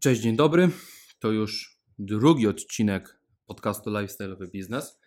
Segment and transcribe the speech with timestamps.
[0.00, 0.70] Cześć, dzień dobry.
[1.18, 5.00] To już drugi odcinek podcastu Lifestyle'owy Biznes.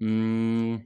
[0.00, 0.80] Mm,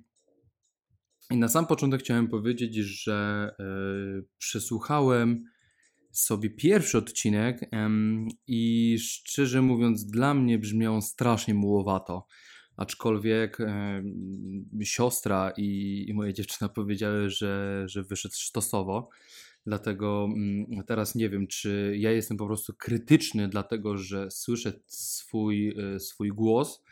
[1.30, 5.44] I na sam początek chciałem powiedzieć, że yy, przesłuchałem
[6.12, 7.70] sobie pierwszy odcinek
[8.46, 12.26] i szczerze mówiąc, dla mnie brzmiał strasznie mułowato.
[12.76, 13.58] Aczkolwiek
[14.84, 19.08] siostra i, i moja dziewczyna powiedziały, że, że wyszedł sztosowo.
[19.66, 25.68] Dlatego mm, teraz nie wiem, czy ja jestem po prostu krytyczny, dlatego że słyszę swój,
[25.68, 26.82] e, swój głos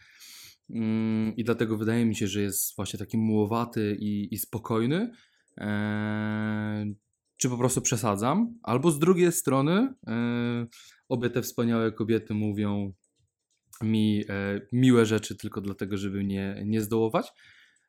[0.70, 5.10] mm, i dlatego wydaje mi się, że jest właśnie taki mułowaty i, i spokojny.
[5.56, 6.94] Eee,
[7.36, 8.58] czy po prostu przesadzam?
[8.62, 10.66] Albo z drugiej strony, e,
[11.08, 12.92] obie te wspaniałe kobiety mówią
[13.82, 17.32] mi e, miłe rzeczy tylko dlatego, żeby nie, nie zdołować.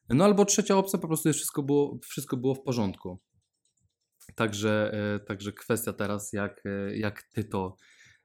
[0.10, 3.20] No albo trzecia opcja, po prostu wszystko było, wszystko było w porządku.
[4.36, 7.78] Także, e, także kwestia teraz, jak, e, jak, ty to,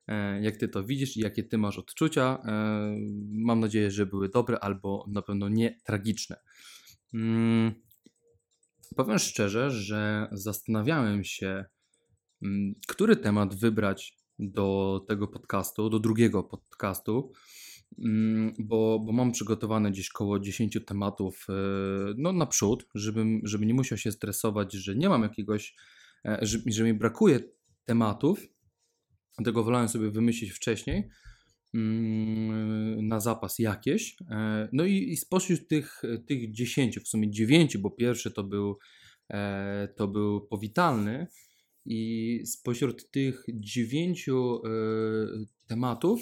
[0.09, 2.43] e, jak ty to widzisz i jakie ty masz odczucia.
[3.33, 6.37] Mam nadzieję, że były dobre albo na pewno nie tragiczne.
[7.15, 7.73] Mm,
[8.97, 11.65] powiem szczerze, że zastanawiałem się,
[12.43, 17.33] mm, który temat wybrać do tego podcastu, do drugiego podcastu,
[17.99, 21.47] mm, bo, bo mam przygotowane gdzieś koło 10 tematów
[22.17, 25.75] no, naprzód, żebym, żeby nie musiał się stresować, że nie mam jakiegoś
[26.25, 27.41] że, że mi brakuje
[27.85, 28.41] tematów,
[29.39, 31.09] dlatego wolałem sobie wymyślić wcześniej
[31.75, 34.17] mm, na zapas jakieś.
[34.31, 38.79] E, no i, i spośród tych, tych 10, w sumie 9, bo pierwszy to był,
[39.31, 41.27] e, to był powitalny,
[41.85, 44.63] i spośród tych dziewięciu
[45.67, 46.21] tematów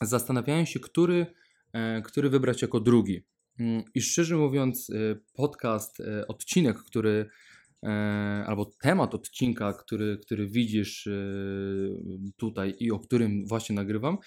[0.00, 1.26] zastanawiałem się, który,
[2.04, 3.20] który wybrać jako drugi.
[3.58, 4.90] Mm, I szczerze mówiąc,
[5.34, 7.51] podcast, odcinek, który E,
[8.46, 11.12] albo temat odcinka, który, który widzisz e,
[12.36, 14.18] tutaj i o którym właśnie nagrywam,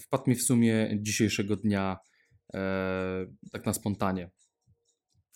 [0.00, 1.96] wpadł mi w sumie dzisiejszego dnia
[2.54, 4.30] e, tak na spontanie.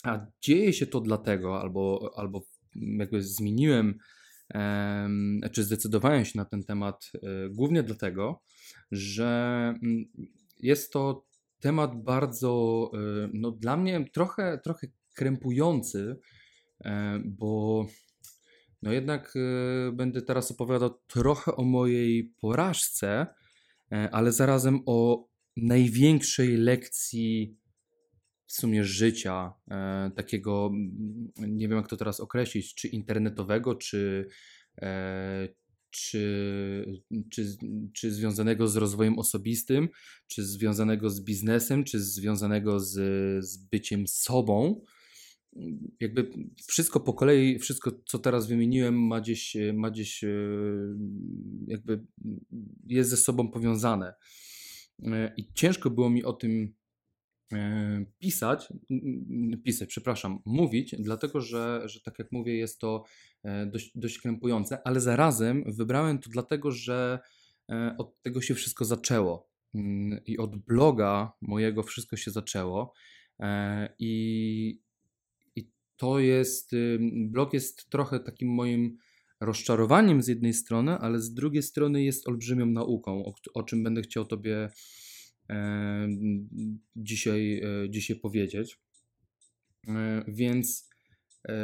[0.04, 2.42] A dzieje się to dlatego, albo, albo
[2.74, 3.98] jakby zmieniłem,
[5.52, 7.12] czy zdecydowałem się na ten temat
[7.50, 8.42] głównie dlatego,
[8.90, 9.28] że
[9.82, 10.04] mm,
[10.58, 11.26] jest to
[11.60, 12.90] temat bardzo,
[13.32, 16.41] no dla mnie trochę, trochę krępujący, E,
[17.24, 17.86] bo
[18.82, 23.26] no jednak e, będę teraz opowiadał trochę o mojej porażce,
[23.92, 27.56] e, ale zarazem o największej lekcji
[28.46, 29.52] w sumie życia,
[30.16, 30.70] takiego,
[31.36, 34.28] nie wiem jak to teraz określić, czy internetowego, czy,
[35.90, 37.56] czy, czy,
[37.94, 39.88] czy związanego z rozwojem osobistym,
[40.26, 42.94] czy związanego z biznesem, czy związanego z,
[43.44, 44.84] z byciem sobą
[46.00, 46.30] jakby
[46.66, 50.28] wszystko po kolei, wszystko co teraz wymieniłem ma gdzieś, ma gdzieś e,
[51.66, 52.04] jakby
[52.86, 54.14] jest ze sobą powiązane.
[55.02, 56.74] E, I ciężko było mi o tym
[57.52, 58.72] e, pisać,
[59.64, 63.04] pisać, przepraszam, mówić, dlatego że, że tak jak mówię, jest to
[63.66, 67.18] dość, dość krępujące, ale zarazem wybrałem to dlatego, że
[67.98, 69.50] od tego się wszystko zaczęło.
[69.74, 72.92] Mm, I od bloga mojego wszystko się zaczęło.
[73.98, 74.81] I,
[76.02, 76.70] to jest,
[77.30, 78.98] blog jest trochę takim moim
[79.40, 84.02] rozczarowaniem z jednej strony, ale z drugiej strony jest olbrzymią nauką, o, o czym będę
[84.02, 84.70] chciał Tobie
[85.50, 86.08] e,
[86.96, 88.78] dzisiaj, e, dzisiaj powiedzieć.
[89.88, 90.90] E, więc
[91.48, 91.54] e,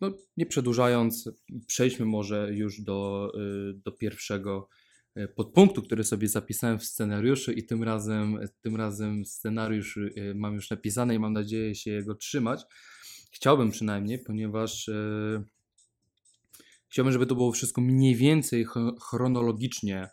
[0.00, 1.30] no, nie przedłużając,
[1.66, 4.68] przejdźmy może już do, e, do pierwszego
[5.14, 9.98] e, podpunktu, który sobie zapisałem w scenariuszu i tym razem, tym razem scenariusz
[10.34, 12.60] mam już napisany i mam nadzieję się jego trzymać.
[13.36, 15.44] Chciałbym przynajmniej, ponieważ yy,
[16.88, 18.66] chciałbym, żeby to było wszystko mniej więcej
[19.10, 20.08] chronologicznie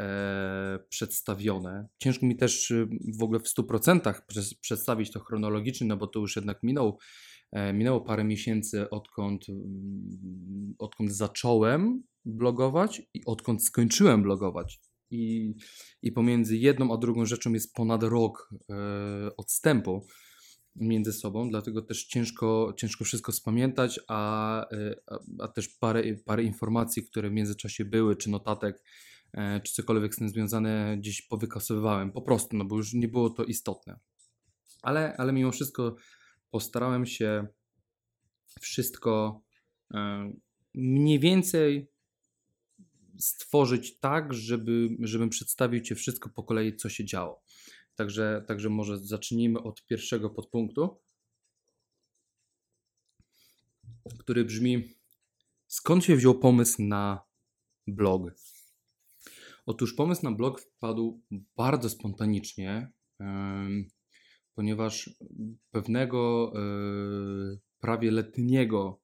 [0.00, 1.88] e, przedstawione.
[1.98, 2.86] Ciężko mi też e,
[3.18, 4.20] w ogóle w 100%
[4.60, 6.98] przedstawić to chronologicznie, no bo to już jednak minął,
[7.52, 14.80] e, minęło parę miesięcy odkąd, mm, odkąd zacząłem blogować i odkąd skończyłem blogować.
[15.10, 15.54] I,
[16.02, 18.76] I pomiędzy jedną a drugą rzeczą jest ponad rok e,
[19.36, 20.06] odstępu
[20.80, 26.42] między sobą, dlatego też ciężko, ciężko wszystko spamiętać, a, e, a, a, też parę, parę
[26.42, 28.82] informacji, które w międzyczasie były, czy notatek,
[29.32, 33.30] e, czy cokolwiek z tym związane, gdzieś powykasowywałem, po prostu, no bo już nie było
[33.30, 33.98] to istotne.
[34.82, 35.96] Ale, ale mimo wszystko
[36.50, 37.46] postarałem się
[38.60, 39.42] wszystko
[39.94, 40.32] e,
[40.74, 41.90] mniej więcej
[43.18, 47.42] stworzyć tak, żeby, żebym przedstawił Ci wszystko po kolei, co się działo.
[47.96, 51.00] Także, także może zacznijmy od pierwszego podpunktu,
[54.18, 54.94] który brzmi:
[55.66, 57.22] Skąd się wziął pomysł na
[57.86, 58.22] blog?
[59.66, 61.22] Otóż pomysł na blog wpadł
[61.56, 62.92] bardzo spontanicznie,
[64.54, 65.10] ponieważ
[65.70, 66.60] pewnego e,
[67.80, 69.00] prawie letniego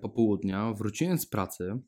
[0.00, 1.78] popołudnia wróciłem z pracy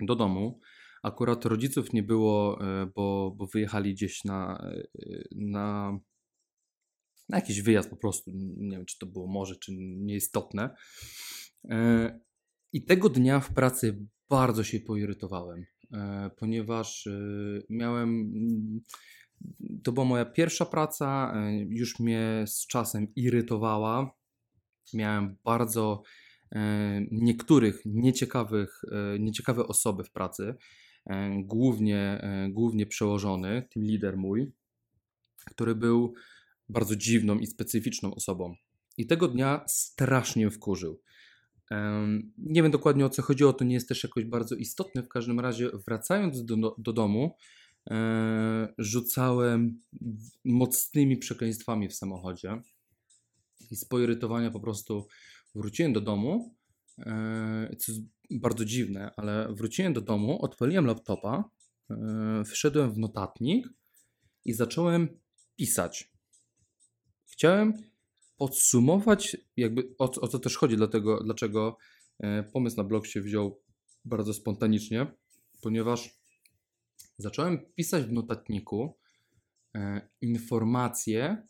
[0.00, 0.60] do domu.
[1.02, 4.68] Akurat rodziców nie było, e, bo, bo wyjechali gdzieś na,
[5.36, 5.98] na,
[7.28, 8.30] na jakiś wyjazd po prostu.
[8.56, 10.74] Nie wiem, czy to było może, czy nieistotne.
[12.72, 15.64] I tego dnia w pracy bardzo się poirytowałem,
[16.36, 17.08] ponieważ
[17.68, 18.32] miałem
[19.84, 24.10] to była moja pierwsza praca, e, już mnie z czasem irytowała.
[24.94, 26.02] Miałem bardzo
[26.52, 30.54] e, niektórych nieciekawych, e, nieciekawe osoby w pracy,
[31.42, 34.52] głównie, głównie przełożony, team leader mój,
[35.44, 36.14] który był
[36.68, 38.54] bardzo dziwną i specyficzną osobą.
[38.98, 41.00] I tego dnia strasznie wkurzył.
[42.38, 45.02] Nie wiem dokładnie o co chodziło, to nie jest też jakoś bardzo istotne.
[45.02, 47.36] W każdym razie, wracając do, do domu,
[47.90, 49.80] E, rzucałem
[50.44, 52.62] mocnymi przekleństwami w samochodzie
[53.70, 55.06] i z poirytowania po prostu
[55.54, 56.54] wróciłem do domu,
[56.98, 57.92] e, co
[58.40, 61.44] bardzo dziwne, ale wróciłem do domu, odpaliłem laptopa,
[61.90, 63.66] e, wszedłem w notatnik
[64.44, 65.20] i zacząłem
[65.56, 66.12] pisać.
[67.26, 67.72] Chciałem
[68.36, 71.76] podsumować, jakby o, o co też chodzi, dlatego, dlaczego
[72.52, 73.62] pomysł na blog się wziął
[74.04, 75.06] bardzo spontanicznie,
[75.62, 76.18] ponieważ
[77.18, 78.98] zacząłem pisać w notatniku
[79.74, 81.46] e, informacje,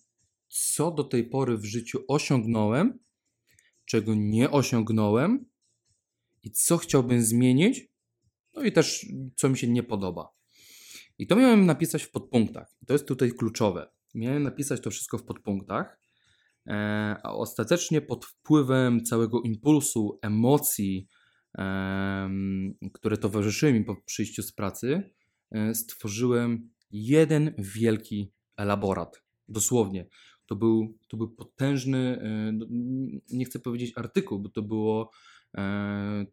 [0.48, 2.98] co do tej pory w życiu osiągnąłem,
[3.84, 5.44] czego nie osiągnąłem
[6.42, 7.88] i co chciałbym zmienić,
[8.54, 9.06] no i też
[9.36, 10.28] co mi się nie podoba.
[11.18, 12.74] I to miałem napisać w podpunktach.
[12.86, 13.90] To jest tutaj kluczowe.
[14.14, 15.98] Miałem napisać to wszystko w podpunktach,
[16.66, 16.72] e,
[17.22, 21.08] a ostatecznie pod wpływem całego impulsu, emocji,
[22.92, 25.02] które towarzyszyły mi po przyjściu z pracy,
[25.52, 29.22] E, stworzyłem jeden wielki elaborat.
[29.48, 30.06] Dosłownie.
[30.46, 32.52] To był, to był potężny, e,
[33.32, 35.10] nie chcę powiedzieć artykuł, bo to było.
[35.56, 36.26] E,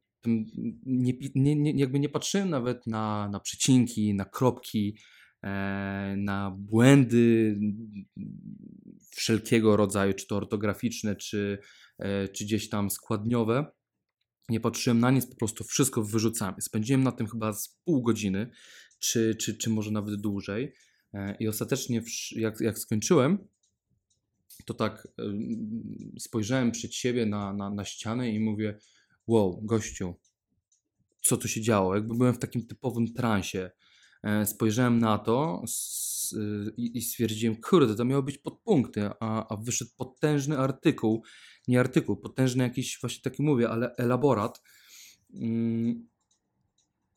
[0.86, 4.98] nie, nie, jakby nie patrzyłem nawet na, na przecinki, na kropki,
[6.18, 7.60] na błędy
[9.12, 11.60] wszelkiego rodzaju, czy to ortograficzne, czy,
[12.34, 13.66] czy gdzieś tam składniowe.
[14.50, 16.56] Nie patrzyłem na nic, po prostu wszystko wyrzucałem.
[16.60, 18.52] Spędziłem na tym chyba z pół godziny
[19.00, 20.74] czy, czy, czy może nawet dłużej.
[21.40, 22.02] I ostatecznie,
[22.32, 23.48] jak, jak skończyłem,
[24.66, 25.08] to tak
[26.20, 28.80] spojrzałem przed siebie na, na, na ścianę i mówię:
[29.30, 30.16] Wow, gościu,
[31.22, 31.96] co tu się działo?
[31.96, 33.72] Jakby byłem w takim typowym transie.
[34.24, 35.64] E, spojrzałem na to
[36.78, 41.24] i, stwierdziłem: Kurde, to miało być podpunkty, a, a wyszedł potężny artykuł.
[41.68, 44.62] Nie artykuł, potężny jakiś, właśnie taki mówię, ale elaborat.
[45.34, 46.08] Mm,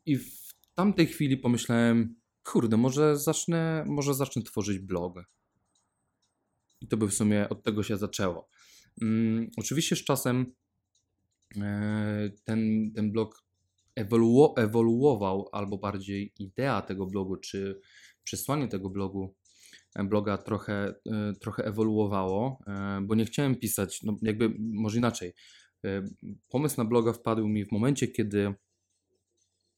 [0.06, 5.14] I w tamtej chwili pomyślałem, kurde, może zacznę, może zacznę tworzyć blog.
[6.80, 8.48] I to by w sumie od tego się zaczęło.
[9.00, 10.54] Um, oczywiście z czasem
[12.44, 13.44] ten, ten blog
[13.94, 17.80] ewoluo, ewoluował, albo bardziej idea tego blogu, czy
[18.24, 19.34] przesłanie tego blogu,
[19.96, 25.32] e, bloga trochę, e, trochę ewoluowało, e, bo nie chciałem pisać, no jakby może inaczej.
[25.84, 26.04] E,
[26.50, 28.54] pomysł na bloga wpadł mi w momencie, kiedy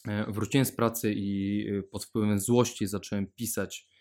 [0.09, 3.94] E, wróciłem z pracy i e, pod wpływem złości zacząłem pisać e,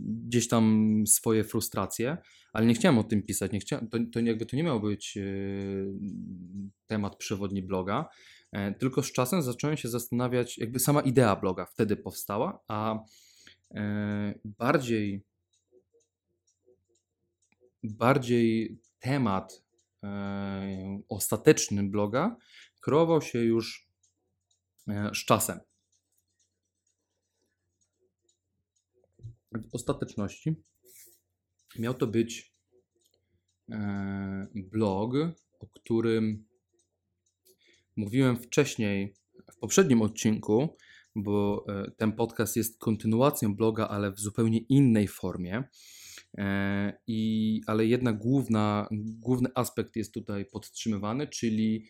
[0.00, 2.16] gdzieś tam swoje frustracje,
[2.52, 3.52] ale nie chciałem o tym pisać.
[3.52, 5.18] Nie chciałem, to, to jakby to nie miał być
[6.86, 8.08] temat przewodni bloga,
[8.78, 12.98] tylko z czasem zacząłem się zastanawiać, jakby sama idea bloga wtedy powstała, a
[14.44, 15.24] bardziej
[17.82, 19.62] bardziej temat
[21.08, 22.36] ostateczny bloga
[22.80, 23.92] kreował się już
[24.88, 25.60] E, z czasem.
[29.54, 30.54] W ostateczności
[31.78, 32.54] miał to być
[33.70, 35.14] e, blog,
[35.60, 36.44] o którym
[37.96, 39.14] mówiłem wcześniej
[39.52, 40.76] w poprzednim odcinku,
[41.14, 45.64] bo e, ten podcast jest kontynuacją bloga, ale w zupełnie innej formie.
[47.06, 48.88] I, ale jednak główna,
[49.20, 51.86] główny aspekt jest tutaj podtrzymywany, czyli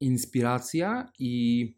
[0.00, 1.74] inspiracja i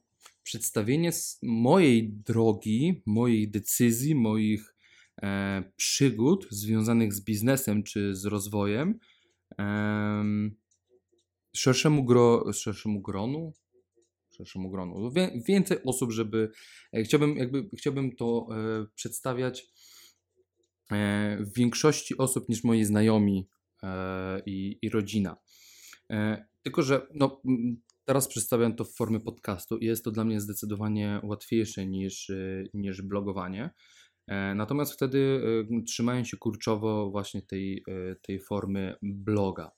[0.49, 1.11] przedstawienie
[1.43, 4.75] mojej drogi, mojej decyzji, moich
[5.23, 8.99] e, przygód związanych z biznesem czy z rozwojem
[9.59, 10.25] e,
[11.57, 13.53] szerszemu, gro, szerszemu gronu,
[14.31, 16.51] szerszemu gronu, Wie, więcej osób, żeby
[16.93, 19.67] e, chciałbym, jakby, chciałbym to e, przedstawiać
[20.93, 23.49] e, w większości osób niż moi znajomi
[23.83, 25.37] e, i, i rodzina.
[26.63, 27.43] Tylko, że no,
[28.09, 32.31] teraz przedstawiam to w formie podcastu i jest to dla mnie zdecydowanie łatwiejsze niż,
[32.75, 33.71] niż blogowanie.
[34.55, 35.43] Natomiast wtedy
[35.87, 37.85] trzymają się kurczowo właśnie tej,
[38.23, 39.71] tej formy bloga.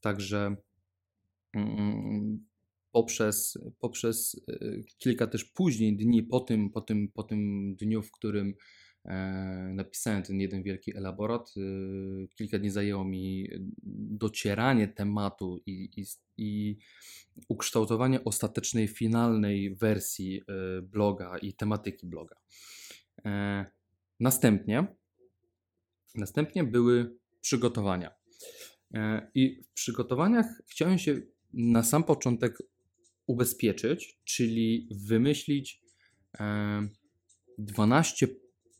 [0.00, 0.56] Także
[1.54, 2.46] mm,
[2.92, 4.40] poprzez, poprzez
[4.98, 8.54] kilka też później dni po tym, po tym, po tym dniu, w którym E,
[9.74, 11.54] napisałem ten jeden wielki elaborat.
[11.56, 11.60] E,
[12.34, 13.48] kilka dni zajęło mi
[14.10, 16.04] docieranie tematu i, i,
[16.36, 16.78] i
[17.48, 22.36] ukształtowanie ostatecznej, finalnej wersji e, bloga i tematyki bloga.
[24.20, 24.86] Następnie,
[26.14, 28.14] następnie były przygotowania.
[29.34, 31.20] I w przygotowaniach chciałem się
[31.52, 32.58] na sam początek
[33.26, 35.82] ubezpieczyć, czyli wymyślić
[37.58, 38.28] 12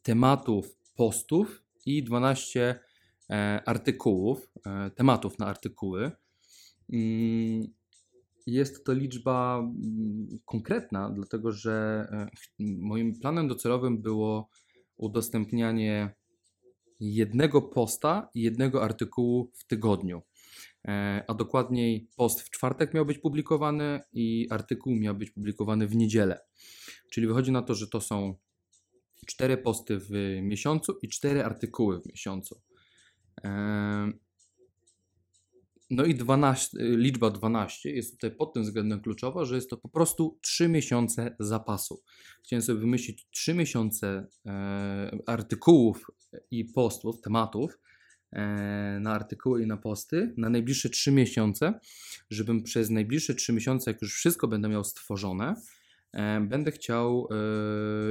[0.08, 2.80] tematów postów i 12
[3.30, 6.10] e, artykułów, e, tematów na artykuły.
[6.92, 7.66] Mm,
[8.46, 12.26] jest to liczba mm, konkretna, dlatego że e,
[12.58, 14.50] moim planem docelowym było
[14.96, 16.14] udostępnianie
[17.00, 20.22] jednego posta i jednego artykułu w tygodniu.
[21.28, 26.40] A dokładniej post w czwartek miał być publikowany i artykuł miał być publikowany w niedzielę.
[27.10, 28.34] Czyli wychodzi na to, że to są
[29.28, 30.10] cztery posty w
[30.42, 32.60] miesiącu i cztery artykuły w miesiącu.
[35.90, 39.88] No i 12, liczba 12 jest tutaj pod tym względem kluczowa, że jest to po
[39.88, 42.02] prostu 3 miesiące zapasu.
[42.44, 46.06] Chciałem sobie wymyślić 3 miesiące e, artykułów
[46.50, 47.78] i postów, tematów
[48.32, 51.80] e, na artykuły i na posty na najbliższe 3 miesiące,
[52.30, 55.54] żebym przez najbliższe 3 miesiące, jak już wszystko będę miał stworzone,
[56.40, 57.36] będę chciał, e,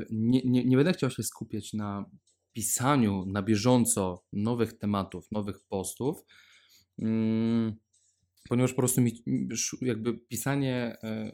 [0.10, 2.06] nie, nie, nie będę chciał się skupiać na
[2.54, 6.18] pisaniu na bieżąco nowych tematów, nowych postów,
[7.00, 7.76] mm,
[8.50, 9.24] ponieważ po prostu mi
[9.82, 11.32] jakby pisanie e,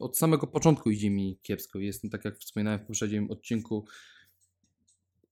[0.00, 1.78] od samego początku idzie mi kiepsko.
[1.78, 3.84] Jestem, tak jak wspominałem w poprzednim odcinku,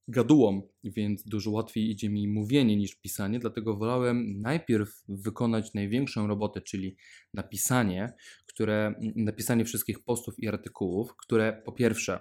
[0.08, 6.60] gadułą, więc dużo łatwiej idzie mi mówienie niż pisanie, dlatego wolałem najpierw wykonać największą robotę,
[6.60, 6.96] czyli
[7.34, 8.12] napisanie,
[8.46, 12.20] które, napisanie wszystkich postów i artykułów, które po pierwsze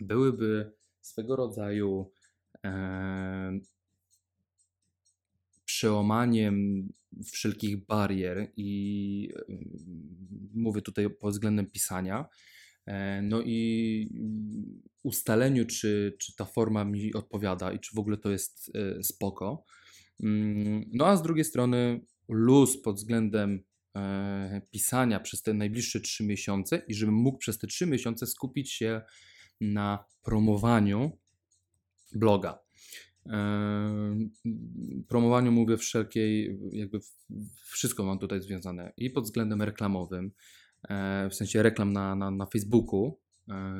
[0.00, 2.12] byłyby swego rodzaju
[2.64, 3.58] e,
[5.64, 6.88] przełamaniem
[7.32, 9.54] wszelkich barier i e,
[10.54, 12.28] mówię tutaj pod względem pisania,
[13.22, 14.08] no i
[15.02, 19.64] ustaleniu, czy, czy ta forma mi odpowiada i czy w ogóle to jest e, spoko.
[20.22, 23.64] Mm, no a z drugiej strony luz pod względem
[23.96, 28.72] e, pisania przez te najbliższe trzy miesiące i żebym mógł przez te trzy miesiące skupić
[28.72, 29.02] się
[29.60, 31.18] na promowaniu
[32.14, 32.58] bloga.
[35.08, 37.00] Promowaniu mówię wszelkiej, jakby
[37.64, 40.61] wszystko mam tutaj związane i pod względem reklamowym, E,
[41.30, 43.18] w sensie reklam na, na, na Facebooku.
[43.48, 43.74] E,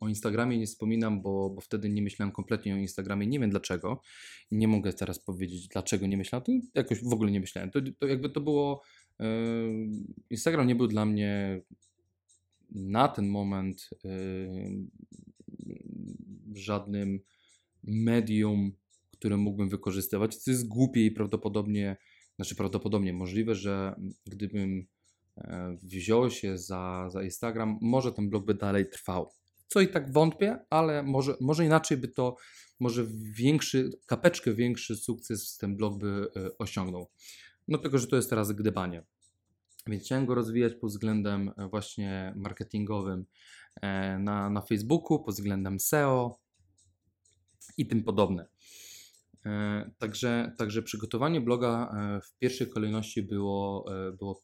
[0.00, 3.26] o Instagramie nie wspominam, bo, bo wtedy nie myślałem kompletnie o Instagramie.
[3.26, 4.00] Nie wiem dlaczego.
[4.50, 6.44] Nie mogę teraz powiedzieć, dlaczego nie myślałem.
[6.44, 7.70] To jakoś w ogóle nie myślałem.
[7.70, 8.82] To, to jakby to było.
[9.20, 9.26] E,
[10.30, 11.62] Instagram nie był dla mnie
[12.70, 13.90] na ten moment
[16.54, 17.20] żadnym
[17.82, 18.72] medium,
[19.12, 20.44] które mógłbym wykorzystywać.
[20.44, 21.96] To jest głupie i prawdopodobnie,
[22.36, 23.94] znaczy prawdopodobnie możliwe, że
[24.26, 24.95] gdybym E,
[25.82, 29.32] wziął się za, za Instagram, może ten blog by dalej trwał.
[29.68, 32.36] Co i tak wątpię, ale może, może inaczej by to,
[32.80, 37.10] może większy, kapeczkę większy sukces ten blog by e, osiągnął.
[37.68, 39.02] No tylko, że to jest teraz gdybanie.
[39.86, 43.26] Więc chciałem go rozwijać pod względem e, właśnie marketingowym
[44.18, 46.38] na, na Facebooku, pod względem SEO
[47.76, 48.48] i tym podobne.
[49.46, 54.42] E, także, także przygotowanie bloga e, w pierwszej kolejności było, e, było,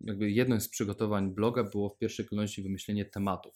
[0.00, 3.54] jakby jednym z przygotowań bloga było w pierwszej kolejności wymyślenie tematów.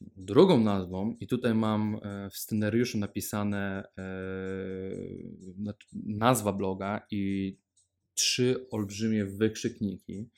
[0.00, 2.00] Drugą nazwą, i tutaj mam
[2.32, 3.84] w scenariuszu napisane
[5.92, 7.56] nazwa bloga i
[8.14, 10.28] trzy olbrzymie wykrzykniki.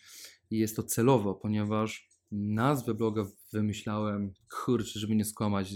[0.50, 4.32] I jest to celowo, ponieważ nazwę bloga wymyślałem,
[4.64, 5.74] kurczę, żeby nie skłamać,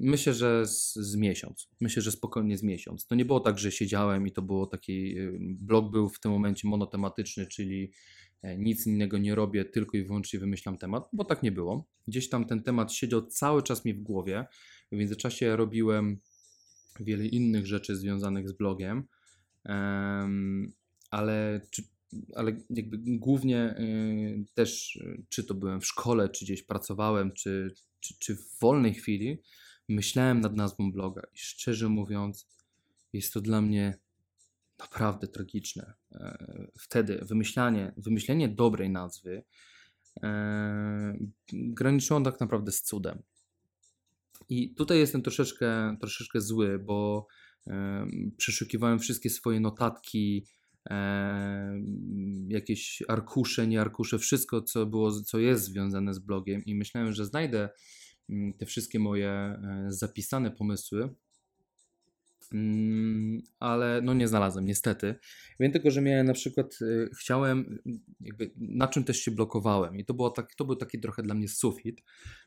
[0.00, 1.68] Myślę, że z, z, miesiąc.
[1.80, 3.06] Myślę, że spokojnie z miesiąc.
[3.06, 5.14] To nie było tak, że siedziałem i to było taki.
[5.40, 7.92] Blog był w tym momencie monotematyczny, czyli
[8.42, 11.88] e, nic innego nie robię, tylko i wyłącznie wymyślam temat, bo tak nie było.
[12.08, 14.46] Gdzieś tam ten temat siedział cały czas mi w głowie.
[14.92, 16.20] W międzyczasie robiłem
[17.00, 19.04] wiele innych rzeczy związanych z blogiem,
[21.10, 21.82] ale, czy,
[22.34, 28.14] ale jakby głównie y, też, czy to byłem w szkole, czy gdzieś pracowałem, czy, czy,
[28.18, 29.42] czy w wolnej chwili,
[29.90, 32.48] myślałem nad nazwą bloga i szczerze mówiąc,
[33.12, 33.98] jest to dla mnie
[34.78, 35.92] naprawdę tragiczne.
[36.12, 39.42] E, wtedy wymyślanie, wymyślenie dobrej nazwy
[40.22, 41.18] e,
[41.52, 43.22] graniczyło tak naprawdę z cudem.
[44.48, 47.26] I tutaj jestem troszeczkę, troszeczkę zły, bo
[47.66, 48.06] e,
[48.36, 50.46] przeszukiwałem wszystkie swoje notatki,
[52.48, 57.26] jakieś arkusze, nie arkusze, wszystko, co, było, co jest związane z blogiem, i myślałem, że
[57.26, 57.68] znajdę
[58.58, 61.14] te wszystkie moje zapisane pomysły
[62.52, 65.14] Mm, ale no nie znalazłem niestety.
[65.60, 67.78] Wiem tylko, że miałem na przykład, y, chciałem,
[68.20, 71.34] jakby na czym też się blokowałem i to, było tak, to był taki trochę dla
[71.34, 72.02] mnie sufit,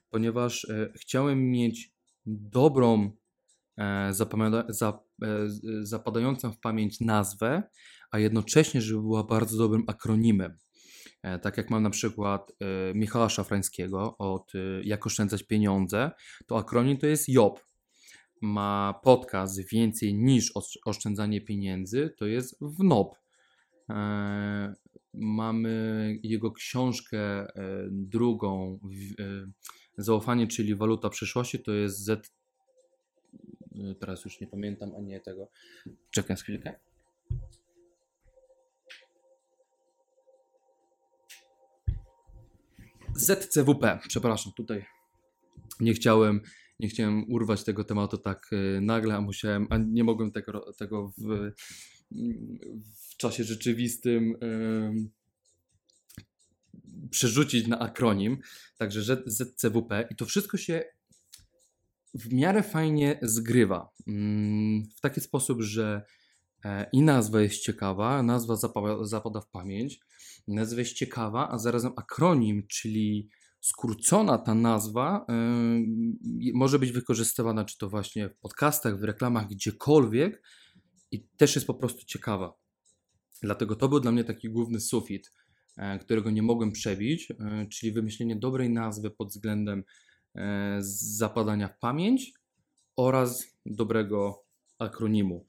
[0.10, 1.94] ponieważ y, chciałem mieć
[2.26, 3.12] dobrą,
[3.78, 5.44] e, e,
[5.82, 7.64] zapadającą w pamięć nazwę,
[8.12, 10.58] a jednocześnie, żeby była bardzo dobrym akronimem.
[11.24, 12.52] E, tak jak mam na przykład
[12.96, 14.54] Michała Szafrańskiego od
[14.84, 16.12] Jak oszczędzać pieniądze,
[16.48, 17.60] to akronim to jest JOB,
[18.44, 20.54] ma podcast więcej niż
[20.86, 23.16] oszczędzanie pieniędzy, to jest WNOP.
[23.90, 24.74] E,
[25.14, 27.48] mamy jego książkę e,
[27.92, 28.80] drugą,
[29.20, 29.52] e,
[29.98, 32.34] Zaufanie, czyli waluta przyszłości, to jest Z.
[34.00, 35.50] Teraz już nie pamiętam, a nie tego.
[36.12, 36.80] Czekaj chwilkę.
[43.16, 44.86] ZCWP, przepraszam, tutaj
[45.80, 46.42] nie chciałem
[46.80, 51.14] nie chciałem urwać tego tematu tak e, nagle, a musiałem, a nie mogłem tego, tego
[51.18, 51.52] w,
[53.10, 54.36] w czasie rzeczywistym
[57.10, 58.38] przerzucić na akronim,
[58.78, 60.84] także ZCWP i to wszystko się
[62.14, 63.90] w miarę fajnie zgrywa.
[64.08, 66.06] Mm, w taki sposób, że
[66.66, 70.00] e, i nazwa jest ciekawa, nazwa zapada, zapada w pamięć,
[70.48, 73.30] nazwa jest ciekawa, a zarazem akronim, czyli
[73.62, 80.42] skrócona ta nazwa yy, może być wykorzystywana czy to właśnie w podcastach, w reklamach, gdziekolwiek
[81.12, 82.54] i też jest po prostu ciekawa.
[83.42, 85.32] Dlatego to był dla mnie taki główny sufit,
[85.78, 89.84] yy, którego nie mogłem przebić, yy, czyli wymyślenie dobrej nazwy pod względem
[90.80, 92.34] zapadania w pamięć
[92.96, 94.43] oraz dobrego
[94.84, 95.46] akronimu.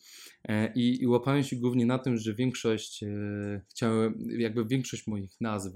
[0.74, 3.04] I, i łapałem się głównie na tym, że większość,
[3.70, 5.72] chciałem, jakby większość moich nazw,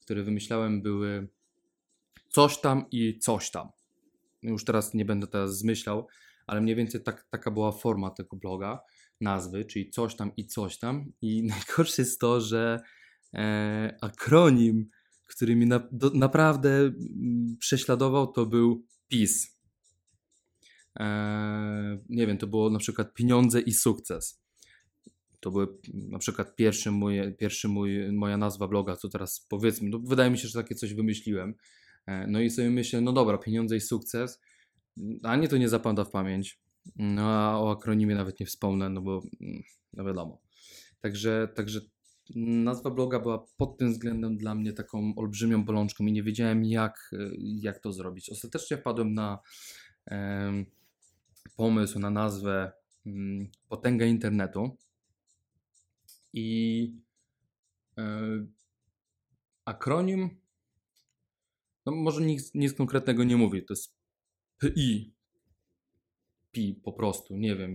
[0.00, 1.28] które wymyślałem, były
[2.28, 3.68] coś tam i coś tam.
[4.42, 6.06] Już teraz nie będę teraz zmyślał,
[6.46, 8.80] ale mniej więcej tak, taka była forma tego bloga,
[9.20, 11.12] nazwy, czyli coś tam i coś tam.
[11.22, 12.80] I najgorsze jest to, że
[13.34, 14.88] e, akronim,
[15.26, 19.57] który mi na, do, naprawdę mm, prześladował, to był PiS.
[20.98, 24.42] E, nie wiem, to było na przykład pieniądze i sukces.
[25.40, 29.98] To były na przykład pierwszy, mój, pierwszy mój, moja nazwa bloga, co teraz powiedzmy, no
[29.98, 31.54] wydaje mi się, że takie coś wymyśliłem.
[32.06, 34.40] E, no i sobie myślę, no dobra, pieniądze i sukces,
[35.22, 36.60] ani to nie zapada w pamięć,
[36.96, 40.40] no a o akronimie nawet nie wspomnę, no bo mm, no wiadomo.
[41.00, 41.80] Także, także
[42.36, 47.10] nazwa bloga była pod tym względem dla mnie taką olbrzymią bolączką i nie wiedziałem jak,
[47.40, 48.30] jak to zrobić.
[48.30, 49.38] Ostatecznie wpadłem na
[50.10, 50.64] e,
[51.56, 52.72] pomysł, na nazwę
[53.06, 54.76] mm, Potęga Internetu.
[56.32, 56.96] I
[57.98, 58.20] e,
[59.64, 60.40] akronim?
[61.86, 63.98] No może nic, nic konkretnego nie mówi, to jest
[64.58, 65.14] PI.
[66.50, 67.72] PI po prostu, nie wiem,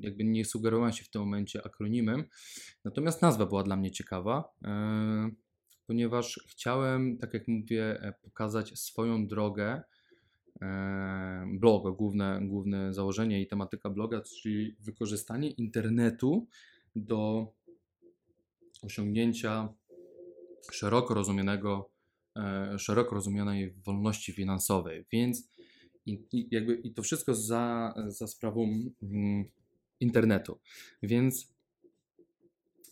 [0.00, 2.24] jakby nie sugerowałem się w tym momencie akronimem.
[2.84, 5.30] Natomiast nazwa była dla mnie ciekawa, e,
[5.86, 9.82] ponieważ chciałem, tak jak mówię, e, pokazać swoją drogę
[11.46, 16.46] bloga, główne, główne założenie i tematyka bloga, czyli wykorzystanie internetu
[16.96, 17.46] do
[18.82, 19.68] osiągnięcia
[20.70, 21.92] szeroko rozumianego
[22.36, 25.04] E, szeroko rozumianej wolności finansowej.
[25.12, 25.48] Więc
[26.06, 28.62] i, i jakby, i to wszystko za, za sprawą
[29.02, 29.44] mm,
[30.00, 30.60] internetu.
[31.02, 31.54] Więc,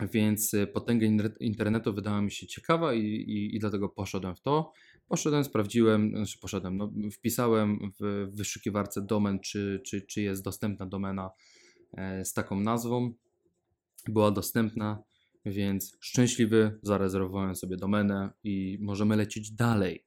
[0.01, 1.07] więc potęga
[1.41, 4.73] internetu wydała mi się ciekawa i, i, i dlatego poszedłem w to.
[5.11, 11.31] Poszedłem, sprawdziłem, znaczy poszedłem, no, wpisałem w wyszukiwarce domen, czy, czy, czy jest dostępna domena
[11.93, 13.13] e, z taką nazwą.
[14.09, 15.03] Była dostępna,
[15.47, 20.05] więc szczęśliwy, zarezerwowałem sobie domenę i możemy lecieć dalej.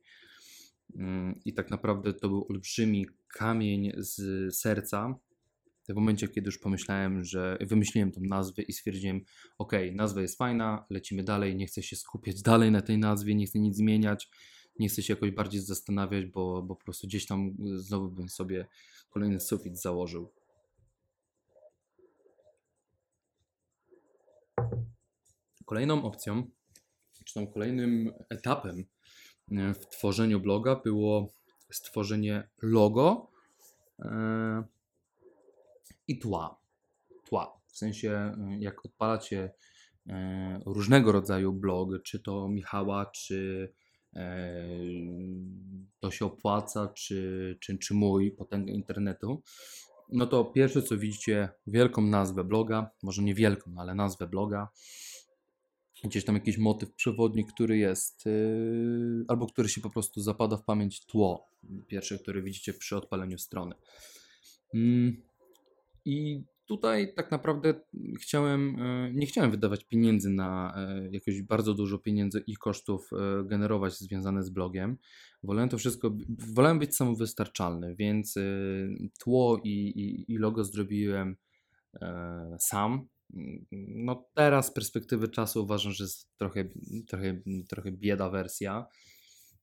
[0.96, 4.22] Mm, I tak naprawdę to był olbrzymi kamień z
[4.56, 5.16] serca.
[5.90, 9.22] W momencie, kiedy już pomyślałem, że wymyśliłem tą nazwę i stwierdziłem,
[9.58, 13.46] ok, nazwa jest fajna, lecimy dalej, nie chcę się skupiać dalej na tej nazwie, nie
[13.46, 14.30] chcę nic zmieniać,
[14.80, 18.68] nie chcę się jakoś bardziej zastanawiać, bo, bo po prostu gdzieś tam znowu bym sobie
[19.10, 20.32] kolejny sufit założył.
[25.66, 26.50] Kolejną opcją,
[27.26, 28.86] czy tam kolejnym etapem
[29.52, 31.28] e, w tworzeniu bloga było
[31.70, 33.32] stworzenie logo
[34.00, 34.64] e,
[36.08, 36.60] i tła.
[37.26, 37.60] Tła.
[37.68, 39.52] W sensie, jak odpalacie
[40.66, 43.70] różnego rodzaju blog, czy to Michała, czy
[46.00, 49.44] to się opłaca, czy, czy, czy mój potęgę internetu,
[50.10, 54.70] no to pierwsze co widzicie, wielką nazwę bloga, może nie wielką, ale nazwę bloga,
[56.04, 60.64] gdzieś tam jakiś motyw przewodni, który jest, yy, albo który się po prostu zapada w
[60.64, 61.50] pamięć tło,
[61.88, 63.76] pierwsze, które widzicie przy odpaleniu strony.
[64.74, 65.14] Yy.
[66.06, 67.74] I tutaj tak naprawdę
[68.20, 73.44] chciałem, e, nie chciałem wydawać pieniędzy na e, jakieś bardzo dużo pieniędzy i kosztów e,
[73.44, 74.98] generować związane z blogiem.
[75.44, 76.18] Wolałem to wszystko,
[76.56, 78.36] wolałem być samowystarczalny, więc
[79.20, 81.36] tło i, i, i logo zrobiłem
[82.60, 83.08] sam.
[83.88, 86.70] No teraz z perspektywy czasu uważam, że jest trochę,
[87.08, 88.88] trochę, trochę bieda wersja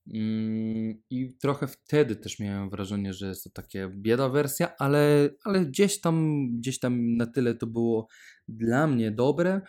[0.06, 6.00] I trochę wtedy też miałem wrażenie, że jest to takie bieda wersja, ale, ale gdzieś,
[6.00, 8.08] tam, gdzieś tam na tyle to było
[8.48, 9.60] dla mnie dobre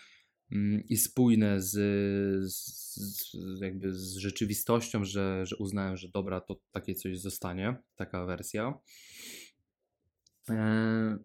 [0.52, 1.74] mm, i spójne z,
[2.54, 2.96] z,
[3.62, 8.74] jakby z rzeczywistością, że, że uznałem, że dobra, to takie coś zostanie, taka wersja.
[10.50, 11.18] E,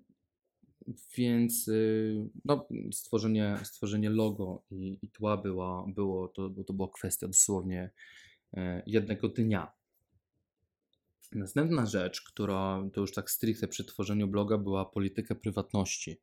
[1.17, 7.27] więc y, no, stworzenie, stworzenie logo i, i tła była, było, to, to była kwestia
[7.27, 7.91] dosłownie
[8.87, 9.77] jednego dnia.
[11.33, 16.21] Następna rzecz, która to już tak stricte przy tworzeniu bloga, była polityka prywatności.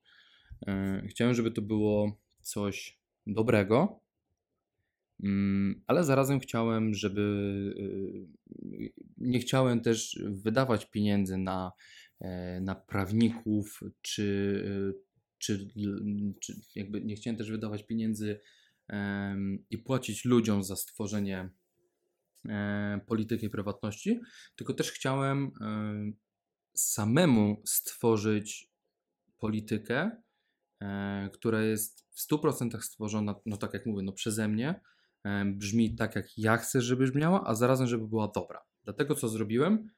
[0.67, 3.99] E, chciałem, żeby to było coś dobrego,
[5.23, 7.23] mm, ale zarazem chciałem, żeby
[7.79, 11.71] e, nie chciałem też wydawać pieniędzy na,
[12.61, 14.63] na prawników, czy,
[15.37, 15.67] czy,
[16.39, 18.39] czy jakby nie chciałem też wydawać pieniędzy
[19.69, 21.62] i płacić ludziom za stworzenie E,
[23.07, 24.19] polityki prywatności,
[24.55, 26.11] tylko też chciałem e,
[26.73, 28.71] samemu stworzyć
[29.37, 30.11] politykę,
[30.81, 34.81] e, która jest w 100% stworzona, no tak jak mówię, no przeze mnie,
[35.45, 38.61] brzmi tak jak ja chcę, żeby brzmiała, a zarazem, żeby była dobra.
[38.83, 39.89] Dlatego co zrobiłem?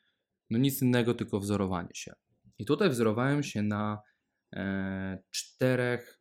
[0.50, 2.14] No nic innego, tylko wzorowanie się.
[2.58, 4.02] I tutaj wzorowałem się na
[5.30, 6.20] czterech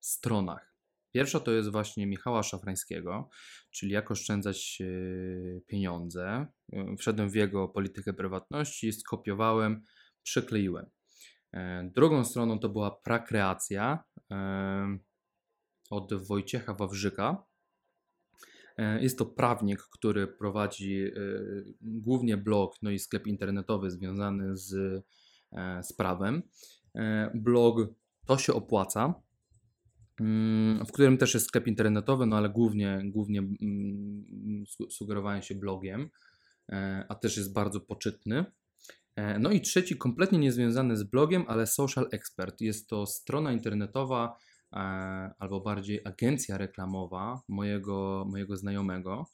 [0.00, 0.73] stronach.
[1.14, 3.28] Pierwsza to jest właśnie Michała Szafrańskiego,
[3.70, 6.46] czyli jak oszczędzać e, pieniądze.
[6.72, 9.82] E, wszedłem w jego politykę prywatności, skopiowałem,
[10.22, 10.86] przykleiłem.
[11.52, 14.04] E, drugą stroną to była prakreacja
[15.90, 17.44] od Wojciecha Wawrzyka.
[19.00, 21.04] Jest to prawnik, który prowadzi
[21.80, 25.04] głównie blog, no i sklep internetowy związany z,
[25.82, 26.42] z prawem.
[27.34, 27.76] Blog
[28.26, 29.23] to się opłaca
[30.88, 36.10] w którym też jest sklep internetowy, no ale głównie, głównie mm, sugerowałem się blogiem,
[36.72, 38.44] e, a też jest bardzo poczytny.
[39.16, 42.60] E, no i trzeci, kompletnie niezwiązany z blogiem, ale Social Expert.
[42.60, 44.36] Jest to strona internetowa
[44.72, 44.76] e,
[45.38, 49.33] albo bardziej agencja reklamowa mojego, mojego znajomego, Mm,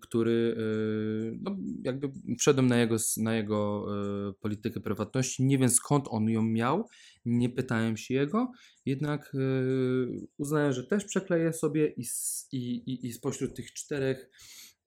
[0.00, 3.86] który y, no, jakby wszedłem na jego, na jego
[4.30, 5.44] y, politykę prywatności.
[5.44, 6.88] Nie wiem skąd on ją miał,
[7.24, 8.52] nie pytałem się jego,
[8.86, 12.04] jednak y, uznałem, że też przekleję sobie i,
[12.52, 14.30] i, i spośród tych czterech,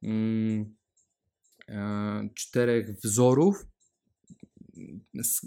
[0.03, 0.75] mm,
[1.69, 3.65] e, czterech wzorów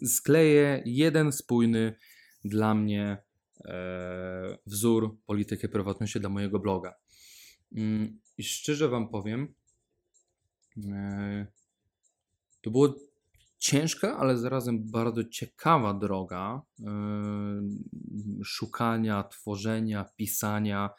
[0.07, 1.95] skleję jeden spójny
[2.45, 3.23] dla mnie
[3.65, 6.95] e, wzór polityki prywatności dla mojego bloga.
[8.39, 9.55] I szczerze Wam powiem,
[10.93, 11.47] e,
[12.61, 12.95] to było
[13.59, 16.93] ciężka, ale zarazem bardzo ciekawa droga e,
[18.45, 20.91] szukania, tworzenia, pisania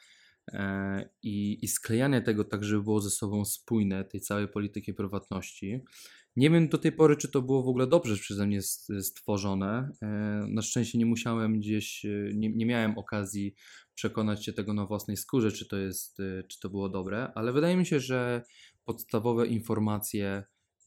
[0.47, 5.84] e, i, i sklejania tego tak, żeby było ze sobą spójne, tej całej polityki prywatności.
[6.39, 8.62] Nie wiem do tej pory, czy to było w ogóle dobrze przeze mnie
[9.02, 9.91] stworzone.
[10.47, 13.56] Na szczęście nie musiałem gdzieś, nie, nie miałem okazji
[13.95, 17.54] przekonać się tego na własnej skórze, czy to, jest, y, czy to było dobre, ale
[17.54, 18.43] wydaje mi się, że
[18.86, 20.43] podstawowe informacje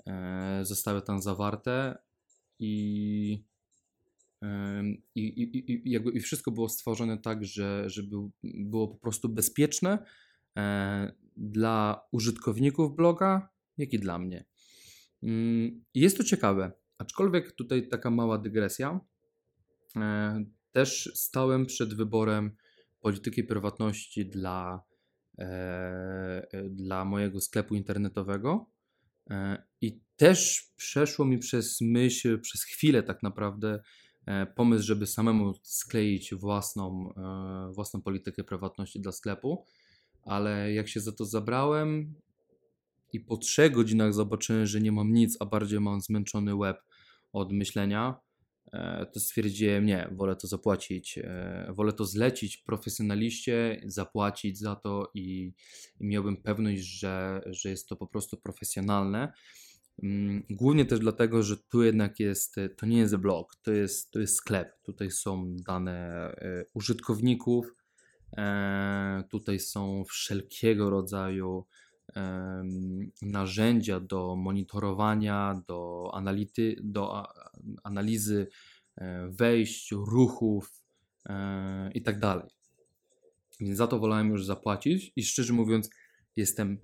[0.07, 1.99] e, zostały tam zawarte
[2.59, 3.45] i,
[5.15, 9.99] i, i, i, jakby, i wszystko było stworzone tak, że, żeby było po prostu bezpieczne
[10.57, 14.52] e, dla użytkowników bloga, jak i dla mnie.
[15.23, 19.01] Mm, jest to ciekawe, aczkolwiek tutaj taka mała dygresja.
[19.97, 22.57] E, też stałem przed wyborem
[23.01, 24.83] polityki prywatności dla,
[25.39, 25.45] e,
[26.53, 28.73] e, dla mojego sklepu internetowego.
[29.81, 33.83] I też przeszło mi przez myśl, przez chwilę tak naprawdę,
[34.57, 37.13] pomysł, żeby samemu skleić własną,
[37.75, 39.65] własną politykę prywatności dla sklepu,
[40.23, 42.15] ale jak się za to zabrałem
[43.12, 46.83] i po trzech godzinach zobaczyłem, że nie mam nic, a bardziej mam zmęczony web
[47.33, 48.20] od myślenia,
[48.72, 55.11] e, to stwierdziłem, nie, wolę to zapłacić, e, wolę to zlecić profesjonaliście, zapłacić za to
[55.14, 55.53] i,
[56.01, 59.33] i miałbym pewność, że, że jest to po prostu profesjonalne.
[60.03, 64.20] Mm, głównie też dlatego, że tu jednak jest, to nie jest blog, to jest, to
[64.20, 64.83] jest sklep.
[64.83, 66.37] Tutaj są dane
[66.75, 67.75] użytkowników,
[69.31, 71.66] tutaj są wszelkiego rodzaju
[73.23, 77.27] narzędzia do monitorowania, do, anality, do
[77.83, 78.47] analizy
[78.97, 80.83] e, wejść, ruchów
[81.29, 82.17] e, i tak.
[83.61, 85.91] Więc za to wolałem już zapłacić i szczerze mówiąc,
[86.37, 86.79] jestem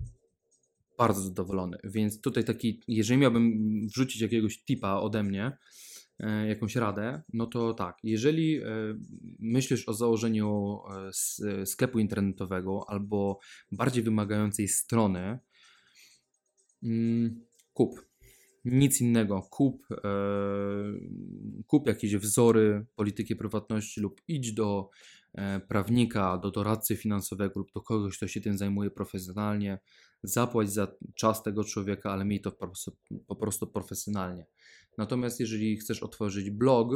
[0.97, 1.77] bardzo zadowolony.
[1.83, 3.51] Więc tutaj taki, jeżeli miałbym
[3.87, 5.57] wrzucić jakiegoś tipa ode mnie,
[6.47, 8.65] jakąś radę, no to tak, jeżeli e,
[9.39, 10.79] myślisz o założeniu
[11.59, 13.39] e, sklepu internetowego albo
[13.71, 15.39] bardziej wymagającej strony,
[16.83, 18.09] mm, kup.
[18.65, 19.41] Nic innego.
[19.41, 19.87] Kup,
[21.67, 24.89] kup jakieś wzory polityki prywatności lub idź do
[25.67, 29.79] prawnika, do doradcy finansowego lub do kogoś, kto się tym zajmuje profesjonalnie.
[30.23, 32.51] Zapłać za czas tego człowieka, ale miej to
[33.27, 34.45] po prostu, profesjonalnie.
[34.97, 36.91] Natomiast jeżeli chcesz otworzyć blog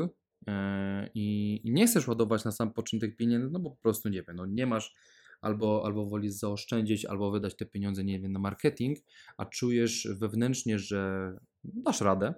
[0.47, 4.35] e, i, nie chcesz ładować na sam początek pieniędzy, no bo po prostu nie wiem,
[4.35, 4.95] no nie masz
[5.41, 8.99] albo, albo wolisz zaoszczędzić, albo wydać te pieniądze, nie wiem, na marketing,
[9.37, 12.33] a czujesz wewnętrznie, że dasz radę,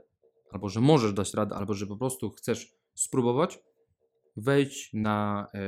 [0.52, 3.60] albo że możesz dać radę, albo że po prostu chcesz spróbować,
[4.38, 5.60] wejdź na e,